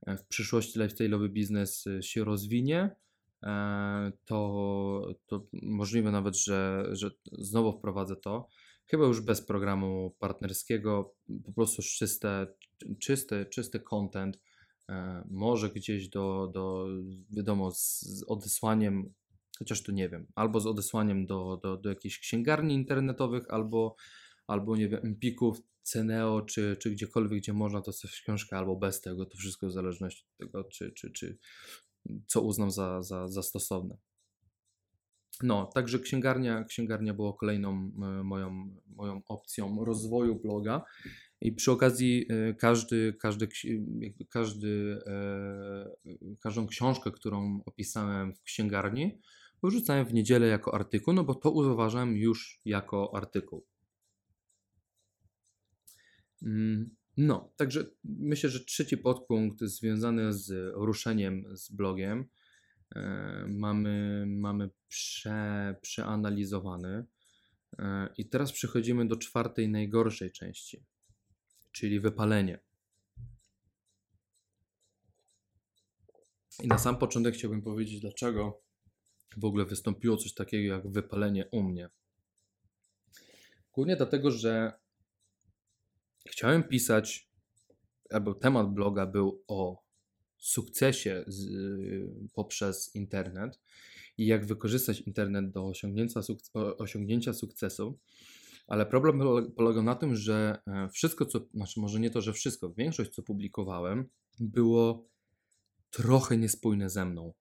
[0.06, 2.96] e, w przyszłości lifestyle'owy biznes e, się rozwinie,
[3.44, 8.48] e, to, to możliwe nawet, że, że znowu wprowadzę to.
[8.86, 11.16] Chyba już bez programu partnerskiego,
[11.46, 12.48] po prostu czyste,
[13.00, 14.40] czysty, czysty content,
[15.30, 16.88] może gdzieś do, do
[17.30, 19.14] wiadomo, z odesłaniem
[19.60, 23.96] chociaż tu nie wiem, albo z odesłaniem do, do, do jakichś księgarni internetowych, albo,
[24.48, 29.02] albo nie wiem, Empików, Ceneo, czy, czy gdziekolwiek, gdzie można to sobie książkę, albo bez
[29.02, 31.38] tego, to wszystko w zależności od tego, czy, czy, czy
[32.28, 33.98] co uznam za, za, za stosowne.
[35.44, 40.84] No, także księgarnia, księgarnia była kolejną e, moją, moją opcją rozwoju bloga.
[41.42, 43.48] I przy okazji e, każdy, każdy,
[44.30, 49.20] każdy, e, każdą książkę, którą opisałem w księgarni,
[49.64, 53.66] wrzucałem w niedzielę jako artykuł, no bo to uważam już jako artykuł.
[56.44, 62.26] Mm, no, także myślę, że trzeci podpunkt związany z ruszeniem z blogiem
[62.96, 67.06] e, mamy, mamy prze, przeanalizowany.
[68.18, 70.86] I teraz przechodzimy do czwartej, najgorszej części,
[71.80, 72.60] czyli wypalenie.
[76.64, 78.62] I na sam początek chciałbym powiedzieć, dlaczego
[79.38, 81.90] w ogóle wystąpiło coś takiego jak wypalenie u mnie.
[83.74, 84.74] Głównie dlatego, że
[86.30, 87.30] chciałem pisać,
[88.10, 89.84] albo temat bloga był o
[90.38, 91.48] sukcesie z,
[92.34, 93.60] poprzez internet
[94.18, 96.20] i jak wykorzystać internet do osiągnięcia,
[96.78, 98.00] osiągnięcia sukcesu.
[98.70, 99.22] Ale problem
[99.56, 103.24] polegał na tym, że e, wszystko, co, znaczy może nie to, że wszystko, większość, co
[103.24, 104.10] publikowałem,
[104.40, 105.10] było
[105.92, 107.34] trochę niespójne ze mną.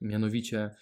[0.00, 0.74] Mianowicie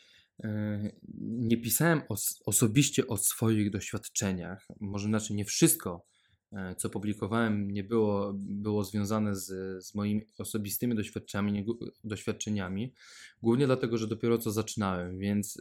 [0.44, 4.68] e, nie pisałem os osobiście o swoich doświadczeniach.
[4.80, 6.06] Może inaczej, nie wszystko,
[6.52, 9.46] e, co publikowałem, nie było, było związane z,
[9.86, 11.66] z moimi osobistymi doświadczeniami,
[12.04, 12.94] doświadczeniami.
[13.42, 15.60] Głównie dlatego, że dopiero co zaczynałem, więc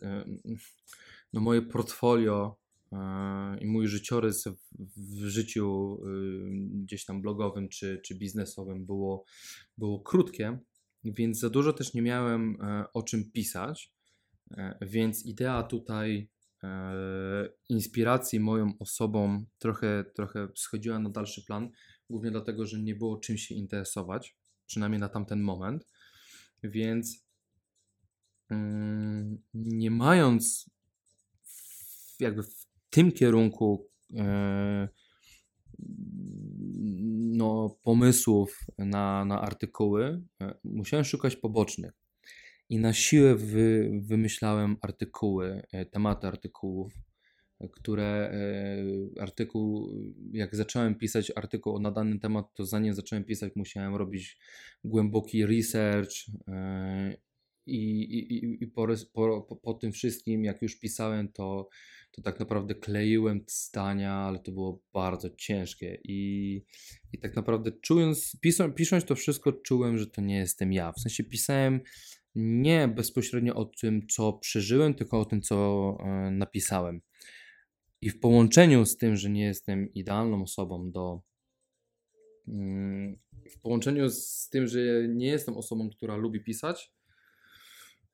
[1.34, 2.60] no moje portfolio
[3.62, 4.48] i mój życiorys
[4.98, 5.98] w, życiu
[6.74, 9.26] gdzieś tam blogowym czy, czy biznesowym było,
[9.78, 10.60] było krótkie
[11.04, 13.94] więc za dużo też nie miałem e, o czym pisać,
[14.52, 16.30] e, więc idea tutaj
[16.64, 21.70] e, inspiracji moją osobą trochę, trochę schodziła na dalszy plan,
[22.10, 25.88] głównie dlatego, że nie było czym się interesować, przynajmniej na tamten moment,
[26.64, 27.26] więc
[28.50, 30.70] mm, nie mając
[32.20, 32.44] jakby
[32.90, 33.90] tym kierunku
[37.40, 41.92] no, pomysłów na, na artykuły, e, musiałem szukać pobocznych.
[42.70, 46.94] I na siłę wy, wymyślałem artykuły, e, tematy artykułów,
[47.72, 48.32] które
[49.18, 49.92] e, artykuł,
[50.32, 54.38] jak zacząłem pisać artykuł na dany temat, to zanim zacząłem pisać, musiałem robić
[54.84, 56.14] głęboki research
[57.76, 61.70] i, i, i po, po, po tym wszystkim, jak już pisałem, to
[62.12, 66.62] to tak naprawdę kleiłem stania, ale to było bardzo ciężkie i,
[67.14, 70.92] i tak naprawdę czując, pisząc, pisząc to wszystko, czułem, że to nie jestem ja.
[70.92, 71.82] W sensie pisałem
[72.36, 77.02] nie bezpośrednio o tym, co przeżyłem, tylko o tym, co e, napisałem.
[78.02, 81.22] I w połączeniu z tym, że nie jestem idealną osobą do.
[82.48, 86.94] Mm, w połączeniu z tym, że nie jestem osobą, która lubi pisać,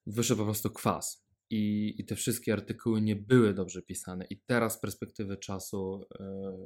[0.07, 4.25] wyszedł po prostu kwas i, i te wszystkie artykuły nie były dobrze pisane.
[4.29, 6.57] I teraz z perspektywy czasu e,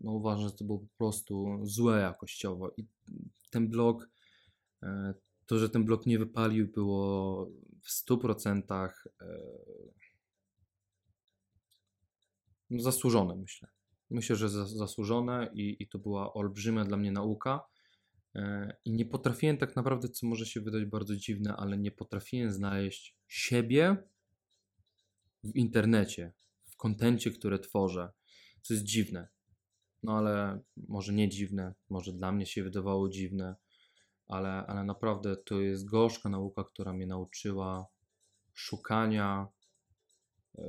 [0.00, 2.70] no uważam, że to było po prostu złe jakościowo.
[2.76, 2.86] I
[3.50, 4.10] ten blog,
[4.82, 5.14] e,
[5.46, 7.46] to, że ten blog nie wypalił, było
[7.82, 8.92] w 100% e,
[12.70, 13.68] no, zasłużone, myślę.
[14.10, 17.60] Myślę, że zasłużone i, i to była olbrzymia dla mnie nauka.
[18.84, 23.16] I nie potrafiłem tak naprawdę, co może się wydać bardzo dziwne, ale nie potrafiłem znaleźć
[23.28, 23.96] siebie
[25.44, 26.32] w internecie,
[26.64, 28.12] w kontencie, które tworzę,
[28.62, 29.28] co jest dziwne.
[30.02, 33.56] No ale może nie dziwne, może dla mnie się wydawało dziwne,
[34.28, 37.86] ale, ale naprawdę to jest gorzka nauka, która mnie nauczyła
[38.54, 39.48] szukania
[40.58, 40.64] e,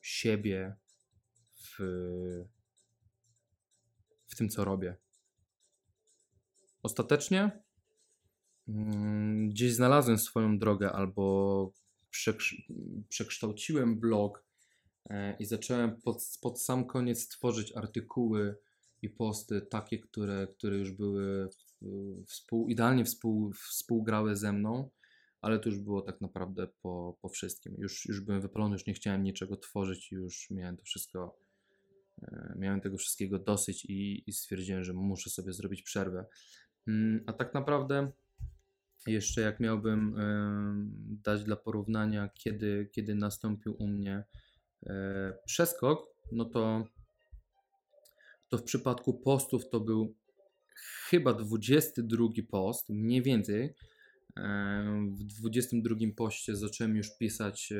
[0.00, 0.76] siebie
[1.54, 1.76] w,
[4.26, 5.03] w tym, co robię.
[6.84, 7.50] Ostatecznie
[8.68, 11.72] mm, gdzieś znalazłem swoją drogę albo
[13.08, 14.44] przekształciłem blog
[15.10, 18.56] e, i zacząłem pod, pod sam koniec tworzyć artykuły
[19.02, 21.48] i posty takie, które, które już były
[22.26, 24.90] współ, idealnie współ, współgrały ze mną,
[25.40, 27.74] ale to już było tak naprawdę po, po wszystkim.
[27.78, 31.38] Już, już byłem wypalony, już nie chciałem niczego tworzyć, już miałem to wszystko,
[32.22, 36.26] e, miałem tego wszystkiego dosyć i, i stwierdziłem, że muszę sobie zrobić przerwę.
[36.88, 38.12] Mm, a tak naprawdę
[39.06, 40.16] jeszcze jak miałbym
[41.24, 44.24] dać dla porównania, kiedy, kiedy nastąpił u mnie
[44.86, 46.86] e, przeskok, no to,
[48.48, 50.14] to w przypadku postów to był
[51.08, 53.74] chyba 22 post, mniej więcej.
[55.16, 57.76] W 22 poście zacząłem już pisać e,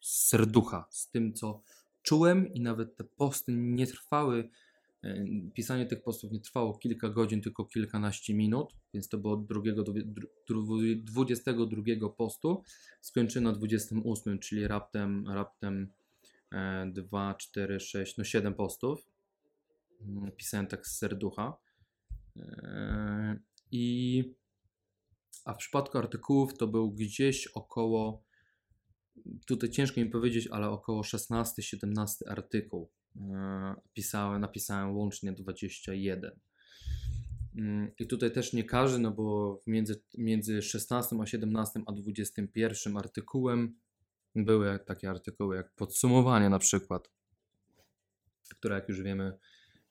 [0.00, 1.62] z serducha, z tym co
[2.02, 4.48] czułem i nawet te posty nie trwały E,
[5.54, 9.84] pisanie tych postów nie trwało kilka godzin, tylko kilkanaście minut, więc to było drugiego,
[11.04, 12.62] 22 postu.
[13.00, 15.92] Skończyłem na 28, czyli raptem, raptem
[16.86, 19.06] 2, 4, 6, no 7 postów.
[20.00, 21.56] Mm, pisałem tak z serducha.
[22.36, 23.38] E,
[23.72, 24.24] I
[25.44, 28.22] a w przypadku artykułów to był gdzieś około,
[29.46, 32.90] tutaj ciężko mi powiedzieć, ale około 16-17 artykuł.
[33.16, 36.40] E, pisałem, napisałem łącznie 21.
[37.56, 42.96] Mm, I tutaj też nie każdy, no bo między, między 16 a 17 a 21
[42.96, 43.74] artykułem
[44.34, 47.10] były takie artykuły jak podsumowanie na przykład,
[48.50, 49.38] które jak już wiemy,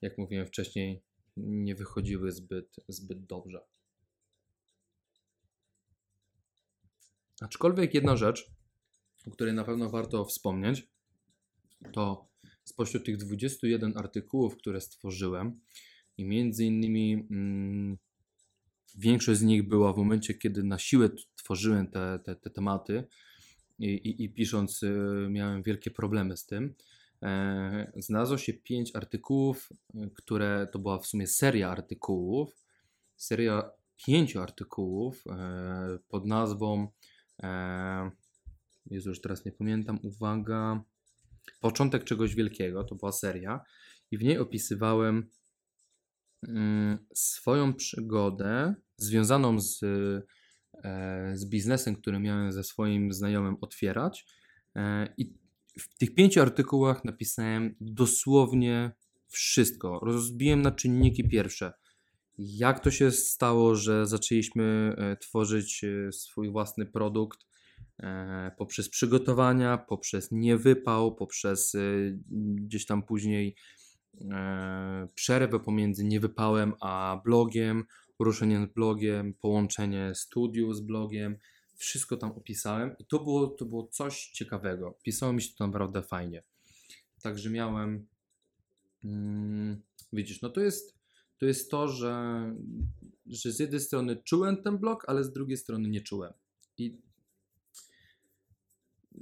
[0.02, 1.04] jak mówiłem wcześniej,
[1.38, 3.62] nie wychodziły zbyt, zbyt dobrze.
[7.42, 8.52] Aczkolwiek jedna rzecz,
[9.28, 10.88] o której na pewno warto wspomnieć,
[11.94, 12.31] to
[12.64, 15.60] spośród tych 21 artykułów, które stworzyłem,
[16.18, 17.98] i między innymi mm,
[18.96, 23.04] większość z nich była w momencie, kiedy na siłę tworzyłem te, te, te tematy
[23.80, 26.76] i, i, i pisząc, y, miałem wielkie problemy z tym.
[27.24, 29.70] E, znalazło się pięć artykułów,
[30.16, 32.56] które to była w sumie seria artykułów,
[33.16, 33.72] seria
[34.06, 36.88] pięciu artykułów e, pod nazwą,
[37.44, 38.12] e,
[38.86, 40.84] Jezu, już teraz nie pamiętam, uwaga,
[41.62, 43.62] Początek czegoś wielkiego, to była seria,
[44.12, 45.30] i w niej opisywałem
[46.48, 49.84] mm, swoją przygodę związaną z,
[50.84, 54.26] e, z biznesem, który miałem ze swoim znajomym otwierać.
[54.76, 55.34] E, I
[55.80, 58.92] w tych pięciu artykułach napisałem dosłownie
[59.28, 60.00] wszystko.
[60.04, 61.74] Rozbiłem na czynniki pierwsze.
[62.38, 67.51] Jak to się stało, że zaczęliśmy e, tworzyć swój własny produkt?
[68.02, 72.20] E, poprzez przygotowania, poprzez niewypał, poprzez y,
[72.56, 73.56] gdzieś tam później
[74.32, 77.84] e, przerwę pomiędzy niewypałem a blogiem,
[78.20, 81.38] ruszeniem z blogiem, połączenie studiów z blogiem.
[81.76, 84.98] Wszystko tam opisałem i to było, to było coś ciekawego.
[85.04, 86.44] Pisało mi się to naprawdę fajnie.
[87.22, 88.08] Także miałem.
[89.02, 89.82] Hmm,
[90.14, 90.96] widzisz, no to jest,
[91.38, 92.44] to jest to, że,
[93.26, 96.34] że z jednej strony czułem ten blog, ale z drugiej strony nie czułem.
[96.78, 96.98] I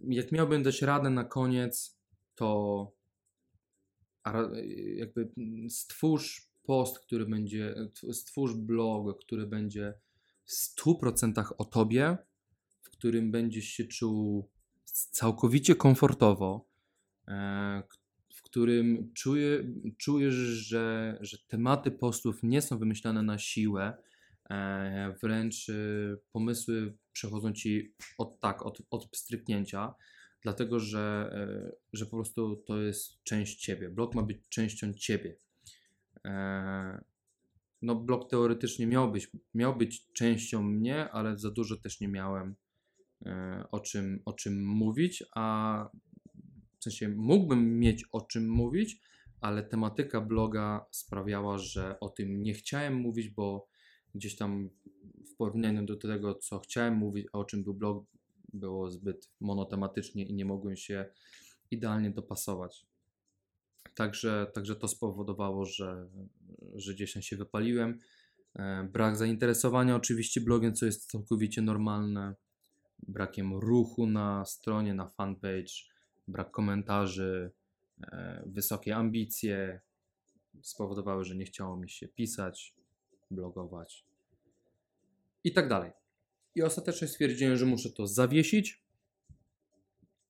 [0.07, 1.99] jak miałbym dać radę na koniec,
[2.35, 2.91] to
[4.95, 5.29] jakby
[5.69, 7.75] stwórz post, który będzie,
[8.11, 9.93] stwórz blog, który będzie
[10.45, 12.17] w 100% o tobie,
[12.81, 14.49] w którym będziesz się czuł
[15.11, 16.69] całkowicie komfortowo,
[17.27, 17.83] e,
[18.35, 23.97] w którym czuje, czujesz, że, że tematy postów nie są wymyślane na siłę,
[25.23, 25.73] wręcz e,
[26.31, 29.93] pomysły przechodzą ci od tak, od, od stryknięcia,
[30.41, 33.89] dlatego że, e, że po prostu to jest część ciebie.
[33.89, 35.37] Blog ma być częścią ciebie.
[36.25, 37.03] E,
[37.81, 42.55] no, blog teoretycznie miał być, miał być częścią mnie, ale za dużo też nie miałem
[43.25, 45.89] e, o czym, o czym mówić, a
[46.79, 49.01] w sensie mógłbym mieć o czym mówić,
[49.41, 53.67] ale tematyka bloga sprawiała, że o tym nie chciałem mówić, bo
[54.15, 54.69] gdzieś tam
[55.25, 58.05] w porównaniu do tego, co chciałem mówić, a o czym był blog,
[58.53, 61.05] było zbyt monotematycznie i nie mogłem się
[61.71, 62.85] idealnie dopasować.
[63.95, 66.09] Także, także to spowodowało, że,
[66.75, 67.99] że gdzieś tam się wypaliłem.
[68.55, 72.35] E, brak zainteresowania oczywiście blogiem, co jest całkowicie normalne.
[73.07, 75.73] Brakiem ruchu na stronie, na fanpage,
[76.27, 77.51] brak komentarzy,
[78.03, 79.81] e, wysokie ambicje
[80.61, 82.75] spowodowały, że nie chciało mi się pisać,
[83.31, 84.05] blogować
[85.43, 85.91] i tak dalej.
[86.55, 88.83] I ostatecznie stwierdziłem, że muszę to zawiesić.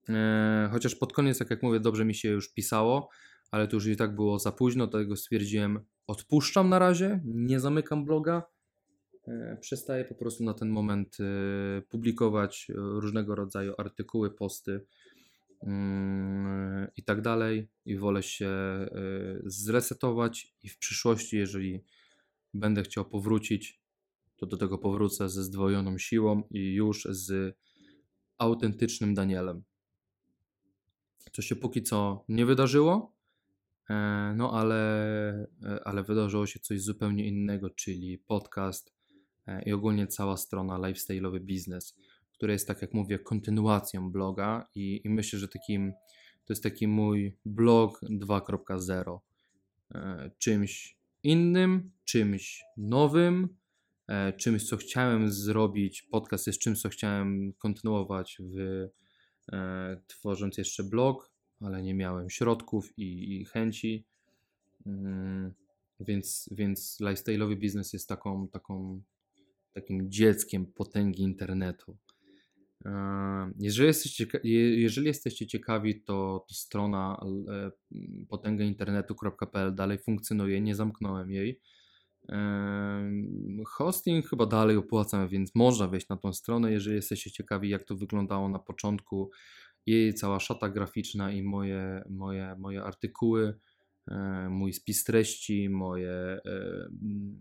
[0.09, 3.09] Eee, chociaż pod koniec, jak, jak mówię, dobrze mi się już pisało,
[3.51, 8.05] ale to już i tak było za późno, dlatego stwierdziłem, odpuszczam na razie, nie zamykam
[8.05, 8.43] bloga.
[9.61, 11.17] przestaję po prostu na ten moment
[11.89, 14.85] publikować różnego rodzaju artykuły, posty
[15.63, 18.49] mm, i tak dalej i wolę się
[19.45, 21.83] zresetować i w przyszłości, jeżeli
[22.53, 23.79] będę chciał powrócić,
[24.37, 27.57] to do tego powrócę ze zdwojoną siłą i już z
[28.37, 29.63] autentycznym Danielem.
[31.31, 33.13] Co się póki co nie wydarzyło,
[33.89, 34.77] e, no ale,
[35.63, 38.93] e, ale wydarzyło się coś zupełnie innego, czyli podcast
[39.47, 41.95] e, i ogólnie cała strona Lifestyle'owy Biznes,
[42.31, 45.93] która jest, tak jak mówię, kontynuacją bloga i, i myślę, że takim,
[46.45, 49.19] to jest taki mój blog 2.0.
[50.37, 53.59] Czymś innym, czymś nowym,
[54.09, 56.01] E, czymś, co chciałem zrobić.
[56.01, 58.87] Podcast jest czymś, co chciałem kontynuować w
[59.51, 64.05] e, tworząc jeszcze blog, ale nie miałem środków i, i chęci.
[64.85, 65.53] Mm,
[65.99, 69.01] więc, więc lifestyle'owy biznes jest taką, taką,
[69.73, 71.97] takim dzieckiem potęgi internetu.
[72.85, 72.91] E,
[73.59, 77.21] jeżeli jesteście, jeżeli jesteście ciekawi, to, to strona
[78.29, 81.61] potęgainternetu.pl dalej funkcjonuje, nie zamknąłem jej.
[83.67, 87.95] Hosting chyba dalej opłacam, więc można wejść na tą stronę, jeżeli jesteście ciekawi, jak to
[87.95, 89.31] wyglądało na początku.
[89.85, 93.59] Jej cała szata graficzna i moje, moje, moje artykuły,
[94.49, 96.39] mój spis treści, moje,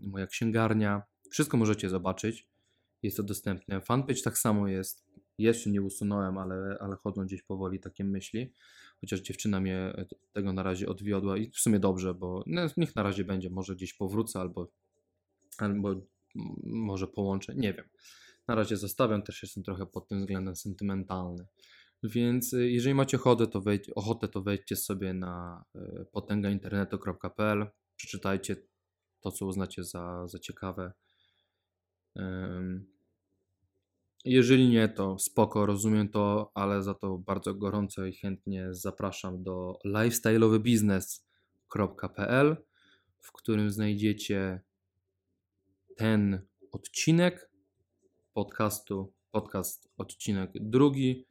[0.01, 1.01] moja księgarnia.
[1.31, 2.47] Wszystko możecie zobaczyć.
[3.03, 3.81] Jest to dostępne.
[3.81, 5.08] Fanpage tak samo jest.
[5.39, 8.53] Jeszcze nie usunąłem, ale, ale chodzą gdzieś powoli takie myśli
[9.01, 12.95] chociaż dziewczyna mnie e, tego na razie odwiodła i w sumie dobrze, bo no, niech
[12.95, 14.71] na razie będzie, może gdzieś powrócę albo,
[15.57, 15.95] albo
[16.63, 17.85] może połączę, nie wiem.
[18.47, 21.47] Na razie zostawiam, też jestem trochę pod tym względem sentymentalny.
[22.03, 28.55] Więc e, jeżeli macie ochotę, to, wejdź, ochotę, to wejdźcie sobie na e, potęgainternetu.pl, przeczytajcie
[29.19, 30.93] to, co uznacie za, za ciekawe.
[34.25, 39.79] Jeżeli nie, to spoko, rozumiem to, ale za to bardzo gorąco i chętnie zapraszam do
[39.85, 42.57] lifestyle'owybiznes.pl,
[43.19, 44.61] w którym znajdziecie
[45.95, 46.41] ten
[46.71, 47.49] odcinek
[48.33, 51.25] podcastu, podcast odcinek drugi,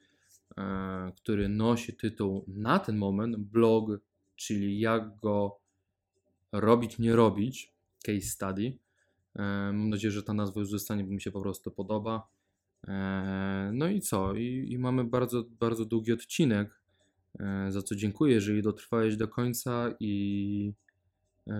[0.57, 3.91] e, który nosi tytuł na ten moment blog,
[4.36, 5.61] czyli jak go
[6.53, 7.74] robić, nie robić,
[8.05, 8.78] case study.
[9.36, 12.38] E, mam nadzieję, że ta nazwa już zostanie, bo mi się po prostu podoba.
[12.87, 14.35] E, no i co?
[14.35, 16.81] I, I, mamy bardzo, bardzo długi odcinek,
[17.41, 20.72] e, za co dziękuję, jeżeli dotrwałeś do końca i
[21.47, 21.53] e,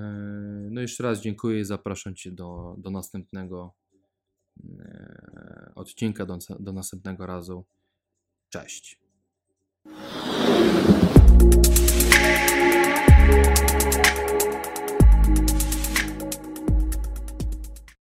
[0.71, 3.75] no jeszcze raz dziękuję i zapraszam Cię do, do następnego
[5.75, 7.65] odcinka, do, do następnego razu.
[8.49, 9.01] Cześć.